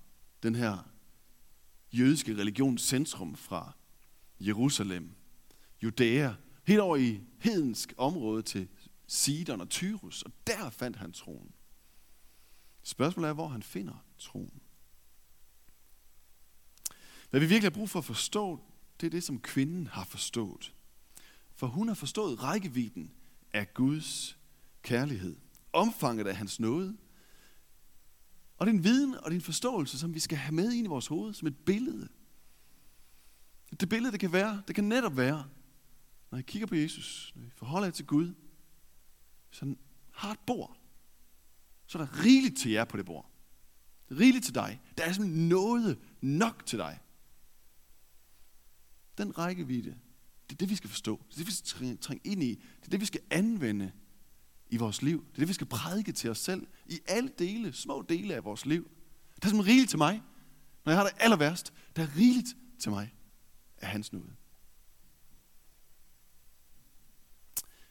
den 0.42 0.54
her 0.54 0.78
jødiske 1.92 2.36
religions 2.36 2.82
centrum 2.82 3.36
fra 3.36 3.72
Jerusalem, 4.40 5.14
Judæa, 5.82 6.34
helt 6.64 6.80
over 6.80 6.96
i 6.96 7.20
hedensk 7.38 7.94
område 7.96 8.42
til 8.42 8.68
Sidon 9.06 9.60
og 9.60 9.68
Tyrus, 9.68 10.22
og 10.22 10.32
der 10.46 10.70
fandt 10.70 10.96
han 10.96 11.12
troen. 11.12 11.52
Spørgsmålet 12.82 13.28
er, 13.28 13.34
hvor 13.34 13.48
han 13.48 13.62
finder 13.62 14.04
troen. 14.18 14.60
Hvad 17.30 17.40
vi 17.40 17.46
virkelig 17.46 17.72
har 17.72 17.78
brug 17.78 17.90
for 17.90 17.98
at 17.98 18.04
forstå, 18.04 18.60
det 19.00 19.06
er 19.06 19.10
det, 19.10 19.24
som 19.24 19.40
kvinden 19.40 19.86
har 19.86 20.04
forstået. 20.04 20.74
For 21.54 21.66
hun 21.66 21.88
har 21.88 21.94
forstået 21.94 22.42
rækkevidden 22.42 23.12
af 23.52 23.74
Guds 23.74 24.38
kærlighed, 24.82 25.36
omfanget 25.72 26.26
af 26.26 26.36
hans 26.36 26.60
nåde, 26.60 26.96
og 28.62 28.66
det 28.66 28.72
er 28.72 28.76
en 28.76 28.84
viden 28.84 29.14
og 29.14 29.24
det 29.24 29.36
er 29.36 29.40
en 29.40 29.44
forståelse, 29.44 29.98
som 29.98 30.14
vi 30.14 30.20
skal 30.20 30.38
have 30.38 30.54
med 30.54 30.72
ind 30.72 30.86
i 30.86 30.88
vores 30.88 31.06
hoved, 31.06 31.34
som 31.34 31.48
et 31.48 31.56
billede. 31.56 32.08
Det 33.80 33.88
billede, 33.88 34.12
det 34.12 34.20
kan 34.20 34.32
være, 34.32 34.62
det 34.66 34.74
kan 34.74 34.84
netop 34.84 35.16
være, 35.16 35.48
når 36.30 36.38
jeg 36.38 36.46
kigger 36.46 36.66
på 36.66 36.74
Jesus, 36.74 37.32
når 37.36 37.42
jeg 37.42 37.52
forholder 37.52 37.86
jer 37.86 37.92
til 37.92 38.06
Gud, 38.06 38.34
så 39.50 39.64
han 39.64 39.78
har 40.10 40.32
et 40.32 40.38
bord, 40.46 40.76
så 41.86 41.98
er 41.98 42.04
der 42.04 42.24
rigeligt 42.24 42.58
til 42.58 42.70
jer 42.70 42.84
på 42.84 42.96
det 42.96 43.06
bord. 43.06 43.30
Rigeligt 44.10 44.44
til 44.44 44.54
dig. 44.54 44.80
Der 44.98 45.04
er 45.04 45.12
simpelthen 45.12 45.48
noget 45.48 45.98
nok 46.20 46.66
til 46.66 46.78
dig. 46.78 47.00
Den 49.18 49.38
rækkevidde, 49.38 49.90
det 50.48 50.52
er 50.52 50.58
det, 50.58 50.70
vi 50.70 50.76
skal 50.76 50.90
forstå. 50.90 51.22
Det 51.28 51.34
er 51.34 51.38
det, 51.38 51.46
vi 51.46 51.52
skal 51.52 51.98
trænge 51.98 52.20
ind 52.24 52.42
i. 52.42 52.54
Det 52.54 52.86
er 52.86 52.90
det, 52.90 53.00
vi 53.00 53.06
skal 53.06 53.20
anvende 53.30 53.92
i 54.72 54.76
vores 54.76 55.02
liv. 55.02 55.24
Det 55.26 55.34
er 55.34 55.38
det, 55.38 55.48
vi 55.48 55.52
skal 55.52 55.66
prædike 55.66 56.12
til 56.12 56.30
os 56.30 56.38
selv 56.38 56.66
i 56.86 57.00
alle 57.06 57.30
dele, 57.38 57.72
små 57.72 58.04
dele 58.08 58.34
af 58.34 58.44
vores 58.44 58.66
liv. 58.66 58.84
Der 59.42 59.46
er 59.46 59.48
simpelthen 59.48 59.66
rigeligt 59.66 59.90
til 59.90 59.98
mig. 59.98 60.22
Når 60.84 60.92
jeg 60.92 61.00
har 61.00 61.08
det 61.08 61.16
aller 61.18 61.36
værst, 61.36 61.72
der 61.96 62.02
er 62.02 62.16
rigeligt 62.16 62.56
til 62.78 62.90
mig. 62.90 63.14
af 63.78 63.88
hans 63.88 64.12
nåde. 64.12 64.32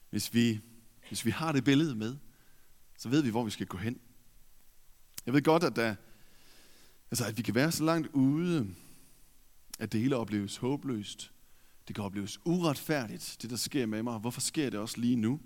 Hvis 0.09 0.33
vi, 0.33 0.61
hvis 1.07 1.25
vi 1.25 1.31
har 1.31 1.51
det 1.51 1.63
billede 1.63 1.95
med, 1.95 2.17
så 2.97 3.09
ved 3.09 3.21
vi, 3.21 3.29
hvor 3.29 3.43
vi 3.43 3.51
skal 3.51 3.67
gå 3.67 3.77
hen. 3.77 3.99
Jeg 5.25 5.33
ved 5.33 5.41
godt, 5.41 5.63
at, 5.63 5.75
der, 5.75 5.95
altså, 7.11 7.25
at 7.25 7.37
vi 7.37 7.41
kan 7.41 7.55
være 7.55 7.71
så 7.71 7.83
langt 7.83 8.07
ude, 8.07 8.75
at 9.79 9.91
det 9.91 10.01
hele 10.01 10.15
opleves 10.15 10.57
håbløst. 10.57 11.31
Det 11.87 11.95
kan 11.95 12.03
opleves 12.03 12.39
uretfærdigt, 12.45 13.37
det 13.41 13.49
der 13.49 13.55
sker 13.55 13.85
med 13.85 14.03
mig. 14.03 14.19
Hvorfor 14.19 14.41
sker 14.41 14.69
det 14.69 14.79
også 14.79 14.99
lige 14.99 15.15
nu? 15.15 15.39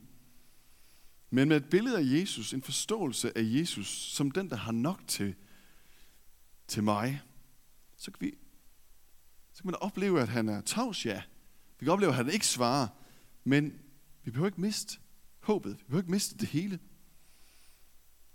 Men 1.35 1.49
med 1.49 1.57
et 1.57 1.69
billede 1.69 1.97
af 1.97 2.03
Jesus, 2.03 2.53
en 2.53 2.61
forståelse 2.61 3.37
af 3.37 3.41
Jesus, 3.43 3.87
som 3.87 4.31
den, 4.31 4.49
der 4.49 4.55
har 4.55 4.71
nok 4.71 5.01
til, 5.07 5.35
til 6.67 6.83
mig, 6.83 7.21
så 7.97 8.11
kan, 8.11 8.27
vi, 8.27 8.33
så 9.53 9.63
kan 9.63 9.71
man 9.71 9.75
opleve, 9.81 10.21
at 10.21 10.29
han 10.29 10.49
er 10.49 10.61
tavs, 10.61 11.05
ja. 11.05 11.23
Vi 11.79 11.85
kan 11.85 11.93
opleve, 11.93 12.09
at 12.09 12.15
han 12.15 12.29
ikke 12.29 12.47
svarer, 12.47 12.87
men 13.43 13.79
vi 14.23 14.31
behøver 14.31 14.47
ikke 14.47 14.61
miste 14.61 14.99
håbet. 15.39 15.77
Vi 15.77 15.83
behøver 15.83 16.01
ikke 16.01 16.11
miste 16.11 16.37
det 16.37 16.47
hele. 16.47 16.79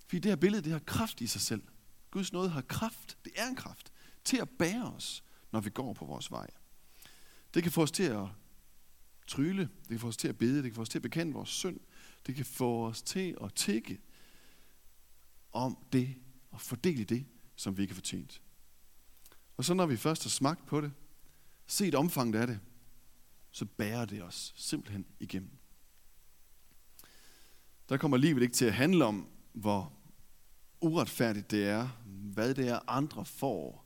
Fordi 0.07 0.19
det 0.19 0.31
her 0.31 0.37
billede, 0.37 0.63
det 0.63 0.73
har 0.73 0.79
kraft 0.79 1.21
i 1.21 1.27
sig 1.27 1.41
selv. 1.41 1.63
Guds 2.11 2.33
nåde 2.33 2.49
har 2.49 2.63
kraft, 2.63 3.19
det 3.25 3.33
er 3.37 3.47
en 3.47 3.57
kraft, 3.57 3.93
til 4.25 4.37
at 4.37 4.51
bære 4.51 4.93
os, 4.93 5.25
når 5.53 5.61
vi 5.61 5.71
går 5.71 5.93
på 5.93 6.05
vores 6.05 6.31
vej. 6.31 6.51
Det 7.55 7.63
kan 7.63 7.73
få 7.73 7.83
os 7.83 7.91
til 7.91 8.03
at 8.03 8.27
tryle, 9.27 9.63
det 9.63 9.89
kan 9.89 9.99
få 9.99 10.09
os 10.09 10.17
til 10.17 10.29
at 10.29 10.39
bede, 10.39 10.57
det 10.57 10.65
kan 10.65 10.75
få 10.75 10.83
os 10.83 10.89
til 10.89 10.99
at 10.99 11.03
bekende 11.03 11.33
vores 11.33 11.49
synd, 11.49 11.81
det 12.27 12.35
kan 12.35 12.45
få 12.45 12.87
os 12.87 13.03
til 13.03 13.37
at 13.45 13.55
tikke 13.55 14.01
om 15.53 15.79
det 15.93 16.15
og 16.51 16.61
fordele 16.61 17.05
det, 17.05 17.27
som 17.57 17.77
vi 17.77 17.83
ikke 17.83 17.95
har 17.95 17.97
fortjent. 17.97 18.43
Og 19.57 19.65
så 19.65 19.75
når 19.75 19.87
vi 19.87 19.97
først 19.97 20.23
har 20.23 20.31
smagt 20.31 20.67
på 20.67 20.81
det, 20.81 20.93
set 21.67 21.95
omfanget 21.95 22.41
af 22.41 22.47
det, 22.47 22.61
så 23.51 23.65
bærer 23.65 24.05
det 24.05 24.23
os 24.23 24.53
simpelthen 24.57 25.07
igennem. 25.21 25.59
Der 27.89 27.97
kommer 27.97 28.17
livet 28.17 28.43
ikke 28.43 28.55
til 28.55 28.65
at 28.65 28.75
handle 28.75 29.05
om, 29.05 29.29
hvor 29.53 29.93
uretfærdigt 30.81 31.51
det 31.51 31.67
er, 31.67 31.89
hvad 32.07 32.55
det 32.55 32.69
er 32.69 32.81
andre 32.89 33.25
får, 33.25 33.85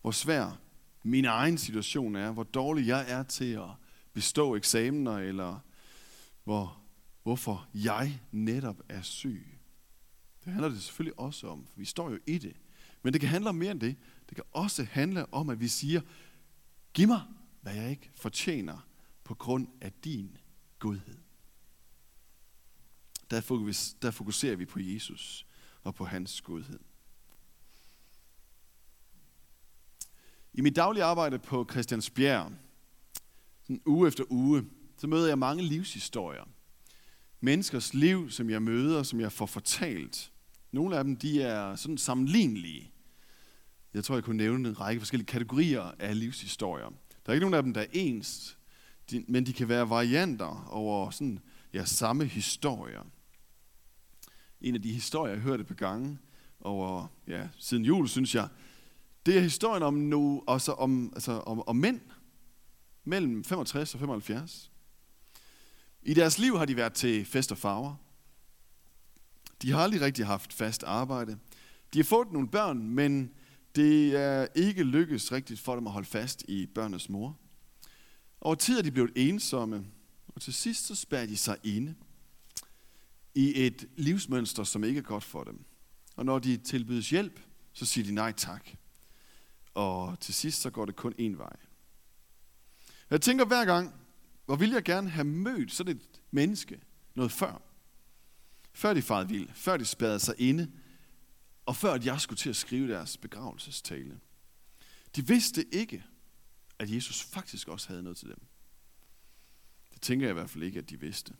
hvor 0.00 0.10
svær 0.10 0.60
min 1.02 1.24
egen 1.24 1.58
situation 1.58 2.16
er, 2.16 2.32
hvor 2.32 2.42
dårlig 2.42 2.86
jeg 2.86 3.04
er 3.08 3.22
til 3.22 3.52
at 3.52 3.70
bestå 4.12 4.56
eksamener, 4.56 5.18
eller 5.18 5.58
hvor, 6.44 6.80
hvorfor 7.28 7.68
jeg 7.74 8.20
netop 8.32 8.82
er 8.88 9.02
syg. 9.02 9.58
Det 10.44 10.52
handler 10.52 10.68
det 10.68 10.82
selvfølgelig 10.82 11.20
også 11.20 11.48
om, 11.48 11.66
for 11.66 11.78
vi 11.78 11.84
står 11.84 12.10
jo 12.10 12.18
i 12.26 12.38
det. 12.38 12.56
Men 13.02 13.12
det 13.12 13.20
kan 13.20 13.30
handle 13.30 13.48
om 13.48 13.54
mere 13.54 13.70
end 13.70 13.80
det. 13.80 13.96
Det 14.28 14.34
kan 14.34 14.44
også 14.52 14.84
handle 14.84 15.34
om, 15.34 15.50
at 15.50 15.60
vi 15.60 15.68
siger, 15.68 16.00
giv 16.92 17.08
mig, 17.08 17.22
hvad 17.60 17.74
jeg 17.74 17.90
ikke 17.90 18.10
fortjener 18.14 18.88
på 19.24 19.34
grund 19.34 19.68
af 19.80 19.92
din 19.92 20.36
godhed. 20.78 21.18
Der 24.02 24.10
fokuserer 24.10 24.56
vi 24.56 24.64
på 24.64 24.80
Jesus 24.80 25.46
og 25.82 25.94
på 25.94 26.04
hans 26.04 26.40
godhed. 26.40 26.80
I 30.52 30.60
mit 30.60 30.76
daglige 30.76 31.04
arbejde 31.04 31.38
på 31.38 31.66
Christiansbjerg, 31.70 32.52
sådan 33.62 33.82
uge 33.86 34.08
efter 34.08 34.24
uge, 34.30 34.64
så 34.96 35.06
møder 35.06 35.28
jeg 35.28 35.38
mange 35.38 35.62
livshistorier. 35.62 36.44
Menneskers 37.40 37.94
liv, 37.94 38.30
som 38.30 38.50
jeg 38.50 38.62
møder, 38.62 39.02
som 39.02 39.20
jeg 39.20 39.32
får 39.32 39.46
fortalt. 39.46 40.32
Nogle 40.72 40.98
af 40.98 41.04
dem, 41.04 41.16
de 41.16 41.42
er 41.42 41.76
sådan 41.76 41.98
sammenlignelige. 41.98 42.92
Jeg 43.94 44.04
tror, 44.04 44.14
jeg 44.14 44.24
kunne 44.24 44.36
nævne 44.36 44.68
en 44.68 44.80
række 44.80 45.00
forskellige 45.00 45.26
kategorier 45.26 45.92
af 45.98 46.18
livshistorier. 46.18 46.86
Der 47.26 47.32
er 47.32 47.32
ikke 47.32 47.44
nogen 47.44 47.54
af 47.54 47.62
dem, 47.62 47.74
der 47.74 47.80
er 47.80 47.86
ens, 47.92 48.58
men 49.28 49.46
de 49.46 49.52
kan 49.52 49.68
være 49.68 49.90
varianter 49.90 50.68
over 50.70 51.10
sådan, 51.10 51.38
ja, 51.72 51.84
samme 51.84 52.24
historier. 52.24 53.02
En 54.60 54.74
af 54.74 54.82
de 54.82 54.92
historier, 54.92 55.34
jeg 55.34 55.42
hørte 55.42 55.64
på 55.64 55.74
gange 55.74 56.18
over, 56.60 57.06
ja, 57.26 57.48
siden 57.58 57.84
jul, 57.84 58.08
synes 58.08 58.34
jeg, 58.34 58.48
det 59.26 59.36
er 59.36 59.40
historien 59.40 59.82
om, 59.82 59.94
nu, 59.94 60.42
også 60.46 60.72
altså 60.72 60.72
om, 60.72 61.12
altså 61.14 61.32
om, 61.32 61.68
om 61.68 61.76
mænd 61.76 62.00
mellem 63.04 63.44
65 63.44 63.94
og 63.94 64.00
75. 64.00 64.72
I 66.08 66.14
deres 66.14 66.38
liv 66.38 66.58
har 66.58 66.64
de 66.64 66.76
været 66.76 66.92
til 66.92 67.24
fest 67.24 67.52
og 67.52 67.58
farver. 67.58 67.94
De 69.62 69.70
har 69.70 69.80
aldrig 69.80 70.00
rigtig 70.00 70.26
haft 70.26 70.52
fast 70.52 70.82
arbejde. 70.82 71.38
De 71.92 71.98
har 71.98 72.04
fået 72.04 72.32
nogle 72.32 72.48
børn, 72.48 72.88
men 72.88 73.30
det 73.74 74.16
er 74.16 74.46
ikke 74.54 74.82
lykkedes 74.82 75.32
rigtigt 75.32 75.60
for 75.60 75.74
dem 75.74 75.86
at 75.86 75.92
holde 75.92 76.06
fast 76.06 76.44
i 76.48 76.66
børnenes 76.66 77.08
mor. 77.08 77.38
Over 78.40 78.54
tid 78.54 78.78
er 78.78 78.82
de 78.82 78.90
blevet 78.90 79.10
ensomme, 79.16 79.86
og 80.28 80.42
til 80.42 80.54
sidst 80.54 80.86
så 80.86 80.94
spærrer 80.94 81.26
de 81.26 81.36
sig 81.36 81.56
inde 81.64 81.94
i 83.34 83.66
et 83.66 83.88
livsmønster, 83.96 84.64
som 84.64 84.84
ikke 84.84 84.98
er 84.98 85.02
godt 85.02 85.24
for 85.24 85.44
dem. 85.44 85.64
Og 86.16 86.24
når 86.24 86.38
de 86.38 86.56
tilbydes 86.56 87.10
hjælp, 87.10 87.40
så 87.72 87.86
siger 87.86 88.04
de 88.04 88.14
nej 88.14 88.32
tak. 88.32 88.68
Og 89.74 90.20
til 90.20 90.34
sidst 90.34 90.60
så 90.60 90.70
går 90.70 90.84
det 90.84 90.96
kun 90.96 91.14
én 91.20 91.36
vej. 91.36 91.56
Jeg 93.10 93.20
tænker 93.20 93.44
hver 93.44 93.64
gang, 93.64 93.97
hvor 94.48 94.56
vil 94.56 94.70
jeg 94.70 94.82
gerne 94.82 95.10
have 95.10 95.24
mødt 95.24 95.72
sådan 95.72 95.96
et 95.96 96.20
menneske 96.30 96.80
noget 97.14 97.32
før. 97.32 97.62
Før 98.72 98.94
de 98.94 99.02
farede 99.02 99.28
vild, 99.28 99.48
før 99.54 99.76
de 99.76 99.84
spadede 99.84 100.20
sig 100.20 100.34
inde, 100.38 100.72
og 101.66 101.76
før 101.76 101.92
at 101.92 102.06
jeg 102.06 102.20
skulle 102.20 102.38
til 102.38 102.50
at 102.50 102.56
skrive 102.56 102.88
deres 102.88 103.16
begravelsestale. 103.16 104.20
De 105.16 105.26
vidste 105.26 105.74
ikke, 105.74 106.04
at 106.78 106.90
Jesus 106.90 107.22
faktisk 107.22 107.68
også 107.68 107.88
havde 107.88 108.02
noget 108.02 108.18
til 108.18 108.28
dem. 108.28 108.40
Det 109.92 110.02
tænker 110.02 110.26
jeg 110.26 110.30
i 110.30 110.38
hvert 110.38 110.50
fald 110.50 110.64
ikke, 110.64 110.78
at 110.78 110.90
de 110.90 111.00
vidste. 111.00 111.34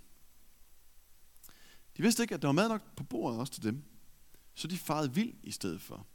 De 1.97 2.03
vidste 2.03 2.23
ikke, 2.23 2.35
at 2.35 2.43
der 2.43 2.49
var 2.49 2.53
mad 2.53 2.69
nok 2.69 2.97
på 2.97 3.05
bordet 3.05 3.41
også 3.41 3.53
til 3.53 3.63
dem. 3.63 3.85
Så 4.55 4.69
de 4.69 4.79
farede 4.79 5.15
vild 5.15 5.35
i 5.43 5.51
stedet 5.51 5.81
for. 5.81 6.07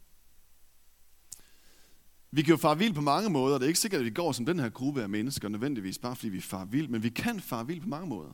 Vi 2.36 2.42
kan 2.42 2.52
jo 2.52 2.58
fare 2.58 2.78
vild 2.78 2.94
på 2.94 3.02
mange 3.02 3.30
måder. 3.30 3.58
Det 3.58 3.64
er 3.64 3.68
ikke 3.68 3.80
sikkert, 3.80 4.00
at 4.00 4.06
vi 4.06 4.10
går 4.10 4.32
som 4.32 4.46
den 4.46 4.60
her 4.60 4.70
gruppe 4.70 5.02
af 5.02 5.10
mennesker, 5.10 5.50
nødvendigvis 5.50 5.98
bare 5.98 6.16
fordi 6.16 6.30
vi 6.30 6.42
far 6.42 6.66
vild, 6.66 6.88
men 6.88 7.04
vi 7.04 7.10
kan 7.10 7.40
fare 7.40 7.68
vild 7.68 7.82
på 7.82 7.88
mange 7.88 8.08
måder. 8.08 8.30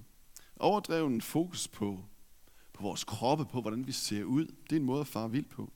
Overdreven 0.55 1.21
fokus 1.21 1.67
på, 1.67 1.99
på 2.73 2.83
vores 2.83 3.03
kroppe, 3.03 3.45
på 3.45 3.61
hvordan 3.61 3.87
vi 3.87 3.91
ser 3.91 4.23
ud, 4.23 4.45
det 4.45 4.71
er 4.71 4.75
en 4.75 4.85
måde 4.85 5.01
at 5.01 5.07
fare 5.07 5.31
vild 5.31 5.45
på. 5.45 5.71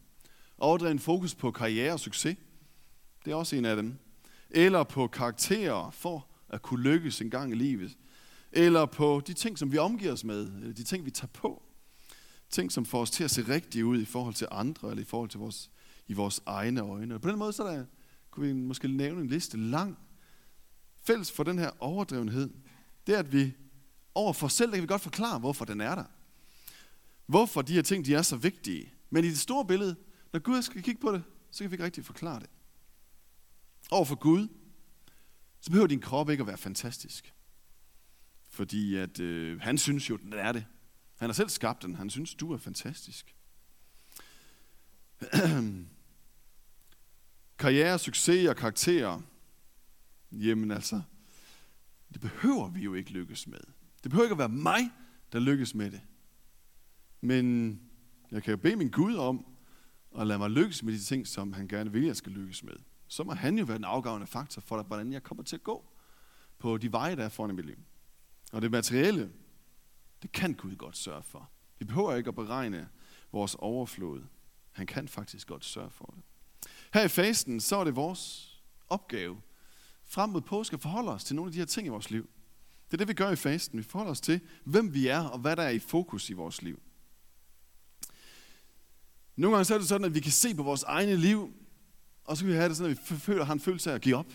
Overdreven 0.58 1.00
fokus 1.00 1.36
på 1.36 1.52
karriere 1.52 1.94
og 1.94 2.00
succes, 2.00 2.38
det 3.26 3.32
er 3.32 3.36
også 3.36 3.56
en 3.56 3.66
af 3.66 3.76
dem. 3.76 3.96
Eller 4.50 4.84
på 4.84 5.08
karakterer 5.08 5.92
for 5.92 6.28
at 6.50 6.62
kunne 6.62 6.84
lykkes 6.84 7.22
en 7.22 7.30
gang 7.30 7.52
i 7.52 7.56
livet. 7.56 7.98
Eller 8.52 8.86
på 8.86 9.22
de 9.28 9.34
ting, 9.34 9.60
som 9.60 9.72
vi 9.72 9.78
omgiver 9.78 10.12
os 10.12 10.24
med, 10.24 10.52
eller 10.62 10.74
de 10.74 10.84
ting, 10.84 11.06
vi 11.06 11.12
tager 11.12 11.32
på. 11.34 11.64
Ting, 12.50 12.72
som 12.72 12.86
får 12.86 13.02
os 13.02 13.12
til 13.12 13.24
at 13.24 13.32
se 13.32 13.42
rigtige 13.50 13.86
ud 13.86 14.02
i 14.02 14.06
forhold 14.06 14.34
til 14.34 14.48
andre, 14.52 14.90
eller 14.90 15.02
i 15.02 15.06
forhold 15.06 15.30
til 15.30 15.40
vores, 15.40 15.72
i 16.08 16.14
vores 16.14 16.42
egne 16.46 16.82
øjne. 16.82 17.16
Og 17.16 17.22
på 17.22 17.30
den 17.30 17.40
måde, 17.40 17.54
så 17.54 17.64
er 17.64 17.76
der 17.76 17.86
kunne 18.34 18.48
vi 18.48 18.54
måske 18.54 18.88
nævne 18.88 19.22
en 19.22 19.28
liste 19.28 19.58
lang. 19.58 19.98
Fælles 21.04 21.32
for 21.32 21.44
den 21.44 21.60
her 21.60 21.72
overdrevenhed, 21.80 22.54
det 23.08 23.16
er, 23.16 23.20
at 23.20 23.32
vi 23.34 23.54
overfor 24.16 24.48
selv, 24.48 24.72
der 24.72 24.78
kan 24.78 24.82
vi 24.82 24.88
godt 24.88 25.02
forklare, 25.02 25.40
hvorfor 25.40 25.66
den 25.66 25.82
er 25.82 25.96
der. 25.96 26.06
Hvorfor 27.26 27.62
de 27.62 27.74
her 27.74 27.82
ting, 27.82 28.06
de 28.06 28.16
er 28.16 28.22
så 28.22 28.36
vigtige. 28.36 28.94
Men 29.10 29.24
i 29.24 29.28
det 29.28 29.40
store 29.40 29.66
billede, 29.66 29.96
når 30.34 30.40
Gud 30.40 30.62
skal 30.62 30.84
kigge 30.84 31.02
på 31.02 31.12
det, 31.12 31.24
så 31.52 31.64
kan 31.64 31.72
vi 31.72 31.74
ikke 31.74 31.86
rigtig 31.86 32.06
forklare 32.06 32.40
det. 32.40 32.50
Overfor 33.92 34.16
Gud, 34.16 34.48
så 35.60 35.70
behøver 35.72 35.88
din 35.88 36.02
krop 36.02 36.30
ikke 36.30 36.42
at 36.42 36.48
være 36.48 36.58
fantastisk. 36.58 37.34
Fordi 38.50 38.96
at 38.96 39.20
øh, 39.20 39.62
han 39.62 39.78
synes 39.78 40.10
jo, 40.10 40.18
den 40.18 40.34
er 40.34 40.52
det. 40.52 40.66
Han 41.16 41.30
har 41.30 41.34
selv 41.34 41.50
skabt 41.50 41.84
den. 41.84 41.96
Han 41.96 42.10
synes, 42.10 42.36
du 42.36 42.54
er 42.54 42.58
fantastisk. 42.58 43.36
karriere, 47.58 48.00
succes 48.00 48.50
og 48.50 48.56
karakterer, 48.56 49.22
jamen 50.32 50.72
altså, 50.72 51.02
det 52.14 52.22
behøver 52.22 52.70
vi 52.70 52.82
jo 52.82 52.94
ikke 52.94 53.12
lykkes 53.12 53.48
med. 53.48 53.60
Det 54.04 54.12
behøver 54.12 54.26
ikke 54.26 54.34
at 54.34 54.40
være 54.40 54.50
mig, 54.50 54.92
der 55.32 55.40
lykkes 55.40 55.76
med 55.76 55.92
det. 55.92 56.02
Men 57.22 57.80
jeg 58.32 58.44
kan 58.44 58.52
jo 58.52 58.58
bede 58.58 58.76
min 58.76 58.90
Gud 58.90 59.16
om 59.16 59.46
at 60.20 60.28
lade 60.28 60.40
mig 60.40 60.50
lykkes 60.50 60.84
med 60.84 60.94
de 60.94 61.00
ting, 61.00 61.28
som 61.28 61.54
han 61.54 61.68
gerne 61.68 61.92
vil, 61.92 62.04
jeg 62.04 62.16
skal 62.16 62.32
lykkes 62.32 62.64
med. 62.64 62.74
Så 63.08 63.24
må 63.24 63.34
han 63.34 63.58
jo 63.58 63.66
være 63.66 63.78
den 63.78 63.86
afgørende 63.86 64.28
faktor 64.28 64.62
for, 64.62 64.84
hvordan 64.84 65.14
jeg 65.14 65.24
kommer 65.24 65.44
til 65.44 65.56
at 65.56 65.64
gå 65.64 65.86
på 66.60 66.78
de 66.78 66.92
veje, 66.92 67.16
der 67.16 67.26
er 67.26 67.30
foran 67.30 67.52
i 67.52 67.54
mit 67.54 67.66
liv. 67.66 67.78
Og 68.52 68.62
det 68.62 68.72
materielle, 68.72 69.32
det 70.22 70.32
kan 70.32 70.54
Gud 70.54 70.76
godt 70.76 70.98
sørge 70.98 71.24
for. 71.24 71.50
Vi 71.80 71.86
behøver 71.86 72.16
ikke 72.16 72.28
at 72.28 72.36
beregne 72.36 72.90
vores 73.32 73.56
overflod. 73.56 74.22
Han 74.72 74.88
kan 74.88 75.08
faktisk 75.08 75.48
godt 75.48 75.66
sørge 75.66 75.90
for 75.90 76.14
det. 76.16 76.24
Her 76.94 77.04
i 77.04 77.08
fasten, 77.08 77.60
så 77.60 77.76
er 77.76 77.84
det 77.84 77.96
vores 77.96 78.54
opgave 78.90 79.42
frem 80.06 80.30
mod 80.30 80.42
påske 80.42 80.74
at 80.74 80.82
forholde 80.82 81.12
os 81.12 81.24
til 81.24 81.36
nogle 81.36 81.50
af 81.50 81.52
de 81.52 81.58
her 81.58 81.66
ting 81.66 81.88
i 81.88 81.90
vores 81.90 82.12
liv. 82.12 82.30
Det 82.86 82.94
er 82.94 82.98
det, 82.98 83.08
vi 83.08 83.14
gør 83.14 83.32
i 83.32 83.36
fasten. 83.36 83.80
Vi 83.80 83.84
forholder 83.84 84.12
os 84.12 84.22
til, 84.22 84.40
hvem 84.64 84.94
vi 84.94 85.08
er 85.08 85.20
og 85.20 85.40
hvad 85.40 85.56
der 85.56 85.64
er 85.64 85.70
i 85.70 85.80
fokus 85.80 86.30
i 86.30 86.34
vores 86.34 86.62
liv. 86.62 86.82
Nogle 89.36 89.56
gange 89.56 89.66
så 89.66 89.74
er 89.74 89.78
det 89.78 89.88
sådan, 89.88 90.06
at 90.06 90.14
vi 90.14 90.20
kan 90.20 90.32
se 90.32 90.56
på 90.56 90.64
vores 90.64 90.84
egne 90.84 91.16
liv, 91.16 91.54
og 92.26 92.38
så 92.38 92.44
kan 92.44 92.52
vi 92.52 92.58
have 92.58 92.70
det 92.70 92.78
sådan, 92.78 92.92
at 92.92 93.12
vi 93.12 93.16
føler, 93.16 93.46
har 93.46 93.54
en 93.54 93.60
følelse 93.60 93.92
af 93.92 93.96
at 93.96 94.02
give 94.02 94.16
op. 94.16 94.30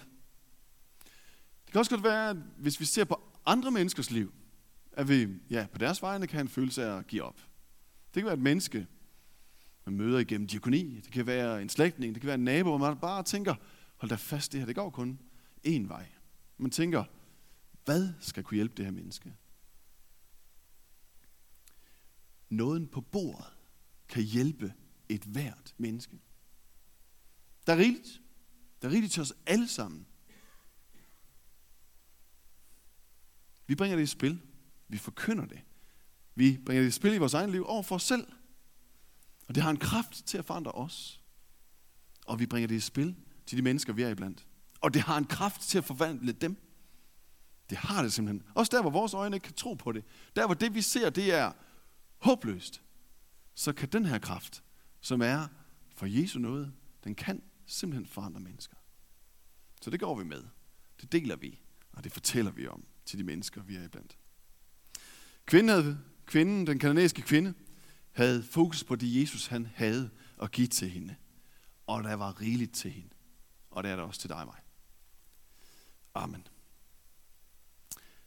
Det 1.65 1.73
kan 1.73 1.79
også 1.79 1.91
godt 1.91 2.05
være, 2.05 2.31
at 2.31 2.37
hvis 2.57 2.81
vi 2.81 2.85
ser 2.85 3.05
på 3.05 3.21
andre 3.47 3.71
menneskers 3.71 4.11
liv, 4.11 4.33
at 4.93 5.09
vi 5.09 5.29
ja, 5.51 5.67
på 5.73 5.79
deres 5.79 6.03
vegne 6.03 6.27
kan 6.27 6.37
have 6.37 6.43
en 6.43 6.49
følelse 6.49 6.85
af 6.85 6.99
at 6.99 7.07
give 7.07 7.23
op. 7.23 7.37
Det 8.15 8.23
kan 8.23 8.25
være 8.25 8.35
et 8.35 8.41
menneske, 8.41 8.87
man 9.89 9.97
møder 9.97 10.19
igennem 10.19 10.47
diakoni. 10.47 11.01
Det 11.01 11.13
kan 11.13 11.27
være 11.27 11.63
en 11.63 11.69
slægtning, 11.69 12.15
det 12.15 12.21
kan 12.21 12.27
være 12.27 12.35
en 12.35 12.45
nabo, 12.45 12.69
hvor 12.69 12.89
man 12.89 12.99
bare 12.99 13.23
tænker, 13.23 13.55
hold 13.97 14.11
da 14.11 14.15
fast, 14.15 14.53
det 14.53 14.61
her, 14.61 14.67
det 14.67 14.75
går 14.75 14.91
kun 14.91 15.21
én 15.67 15.89
vej. 15.89 16.09
Man 16.59 16.71
tænker, 16.71 17.05
hvad 17.85 18.09
skal 18.21 18.43
kunne 18.43 18.55
hjælpe 18.55 18.75
det 18.77 18.85
her 18.85 18.93
menneske? 18.93 19.35
Nåden 22.49 22.89
på 22.89 23.01
bordet 23.01 23.47
kan 24.09 24.23
hjælpe 24.23 24.75
et 25.09 25.25
hvert 25.25 25.75
menneske. 25.79 26.21
Der 27.67 27.73
er 27.73 27.79
rigeligt. 27.79 28.21
Der 28.83 28.89
er 28.89 28.93
rigeligt 28.93 29.13
til 29.13 29.23
os 29.23 29.35
alle 29.47 29.69
sammen. 29.69 30.07
Vi 33.67 33.75
bringer 33.75 33.97
det 33.97 34.03
i 34.03 34.07
spil. 34.07 34.41
Vi 34.89 34.99
forkynder 34.99 35.47
det. 35.47 35.61
Vi 36.35 36.59
bringer 36.67 36.83
det 36.83 36.89
i 36.89 36.93
spil 36.93 37.15
i 37.15 37.19
vores 37.19 37.35
egen 37.35 37.51
liv 37.51 37.67
over 37.67 37.83
for 37.83 37.95
os 37.95 38.03
selv. 38.03 38.27
Og 39.49 39.55
det 39.55 39.63
har 39.63 39.71
en 39.71 39.77
kraft 39.77 40.27
til 40.27 40.39
at 40.39 40.45
forandre 40.45 40.73
os. 40.73 41.21
Og 42.27 42.41
vi 42.41 42.47
bringer 42.47 42.69
det 42.69 42.75
i 42.75 42.81
spil 42.81 43.17
til 43.47 43.59
de 43.59 43.63
mennesker, 43.63 43.93
vi 43.93 44.03
er 44.03 44.09
iblandt. 44.09 44.47
Og 44.81 44.95
det 44.95 45.03
har 45.03 45.19
en 45.19 45.25
kraft 45.25 45.61
til 45.61 45.79
at 45.79 45.85
forvandle 45.85 46.33
dem. 46.33 46.57
Det 47.71 47.79
har 47.79 48.03
det 48.03 48.13
simpelthen. 48.13 48.49
Også 48.55 48.77
der, 48.77 48.83
hvor 48.83 48.91
vores 48.91 49.15
øjne 49.15 49.37
ikke 49.37 49.45
kan 49.45 49.55
tro 49.55 49.75
på 49.75 49.93
det. 49.93 50.05
Der, 50.37 50.47
hvor 50.47 50.55
det, 50.55 50.75
vi 50.75 50.83
ser, 50.83 51.11
det 51.11 51.35
er 51.35 51.53
håbløst. 52.19 52.83
Så 53.55 53.73
kan 53.73 53.89
den 53.89 54.07
her 54.07 54.19
kraft, 54.19 54.63
som 55.01 55.23
er 55.23 55.47
for 55.97 56.07
Jesu 56.07 56.39
noget, 56.39 56.73
den 57.05 57.15
kan 57.15 57.43
simpelthen 57.67 58.07
forandre 58.07 58.41
mennesker. 58.41 58.77
Så 59.83 59.91
det 59.91 60.01
går 60.01 60.19
vi 60.19 60.25
med. 60.25 60.45
Det 61.01 61.13
deler 61.13 61.37
vi, 61.37 61.61
og 61.93 62.05
det 62.05 62.13
fortæller 62.13 62.51
vi 62.51 62.67
om 62.67 62.85
til 63.05 63.19
de 63.19 63.25
mennesker, 63.25 63.63
vi 63.63 63.77
er 63.77 63.85
iblandt. 63.85 64.19
Kvinden, 65.47 65.99
kvinden 66.27 66.67
den 66.67 66.79
kanadiske 66.79 67.23
kvinde, 67.23 67.55
havde 68.19 68.43
fokus 68.43 68.85
på 68.85 68.97
det, 68.97 69.21
Jesus 69.21 69.47
han 69.47 69.67
havde 69.75 70.11
at 70.43 70.51
give 70.51 70.67
til 70.67 70.91
hende. 70.91 71.15
Og 71.87 72.05
der 72.05 72.15
var 72.15 72.41
rigeligt 72.41 72.75
til 72.75 72.91
hende. 72.91 73.15
Og 73.71 73.83
det 73.83 73.91
er 73.91 73.97
der 73.97 74.03
også 74.03 74.21
til 74.21 74.31
dig 74.31 74.39
og 74.39 74.47
mig. 74.47 74.61
Amen. 76.15 76.47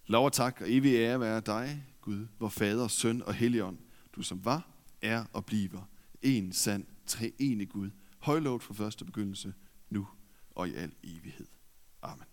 Lov 0.06 0.26
og 0.26 0.34
tak 0.34 0.62
og 0.62 0.72
evig 0.72 0.96
ære 0.96 1.20
være 1.20 1.42
dig, 1.42 1.86
Gud, 2.02 2.28
vor 2.40 2.50
Fader, 2.50 2.88
Søn 2.88 3.22
og 3.22 3.34
Helligånd, 3.34 3.78
du 4.16 4.22
som 4.22 4.46
var, 4.46 4.68
er 5.02 5.26
og 5.34 5.46
bliver 5.46 5.90
en 6.22 6.54
sand, 6.54 6.86
treenig 7.06 7.70
Gud, 7.70 7.90
højlovet 8.20 8.64
fra 8.64 8.74
første 8.74 9.06
begyndelse, 9.06 9.54
nu 9.90 10.08
og 10.52 10.70
i 10.70 10.74
al 10.74 10.92
evighed. 11.04 11.48
Amen. 12.02 12.31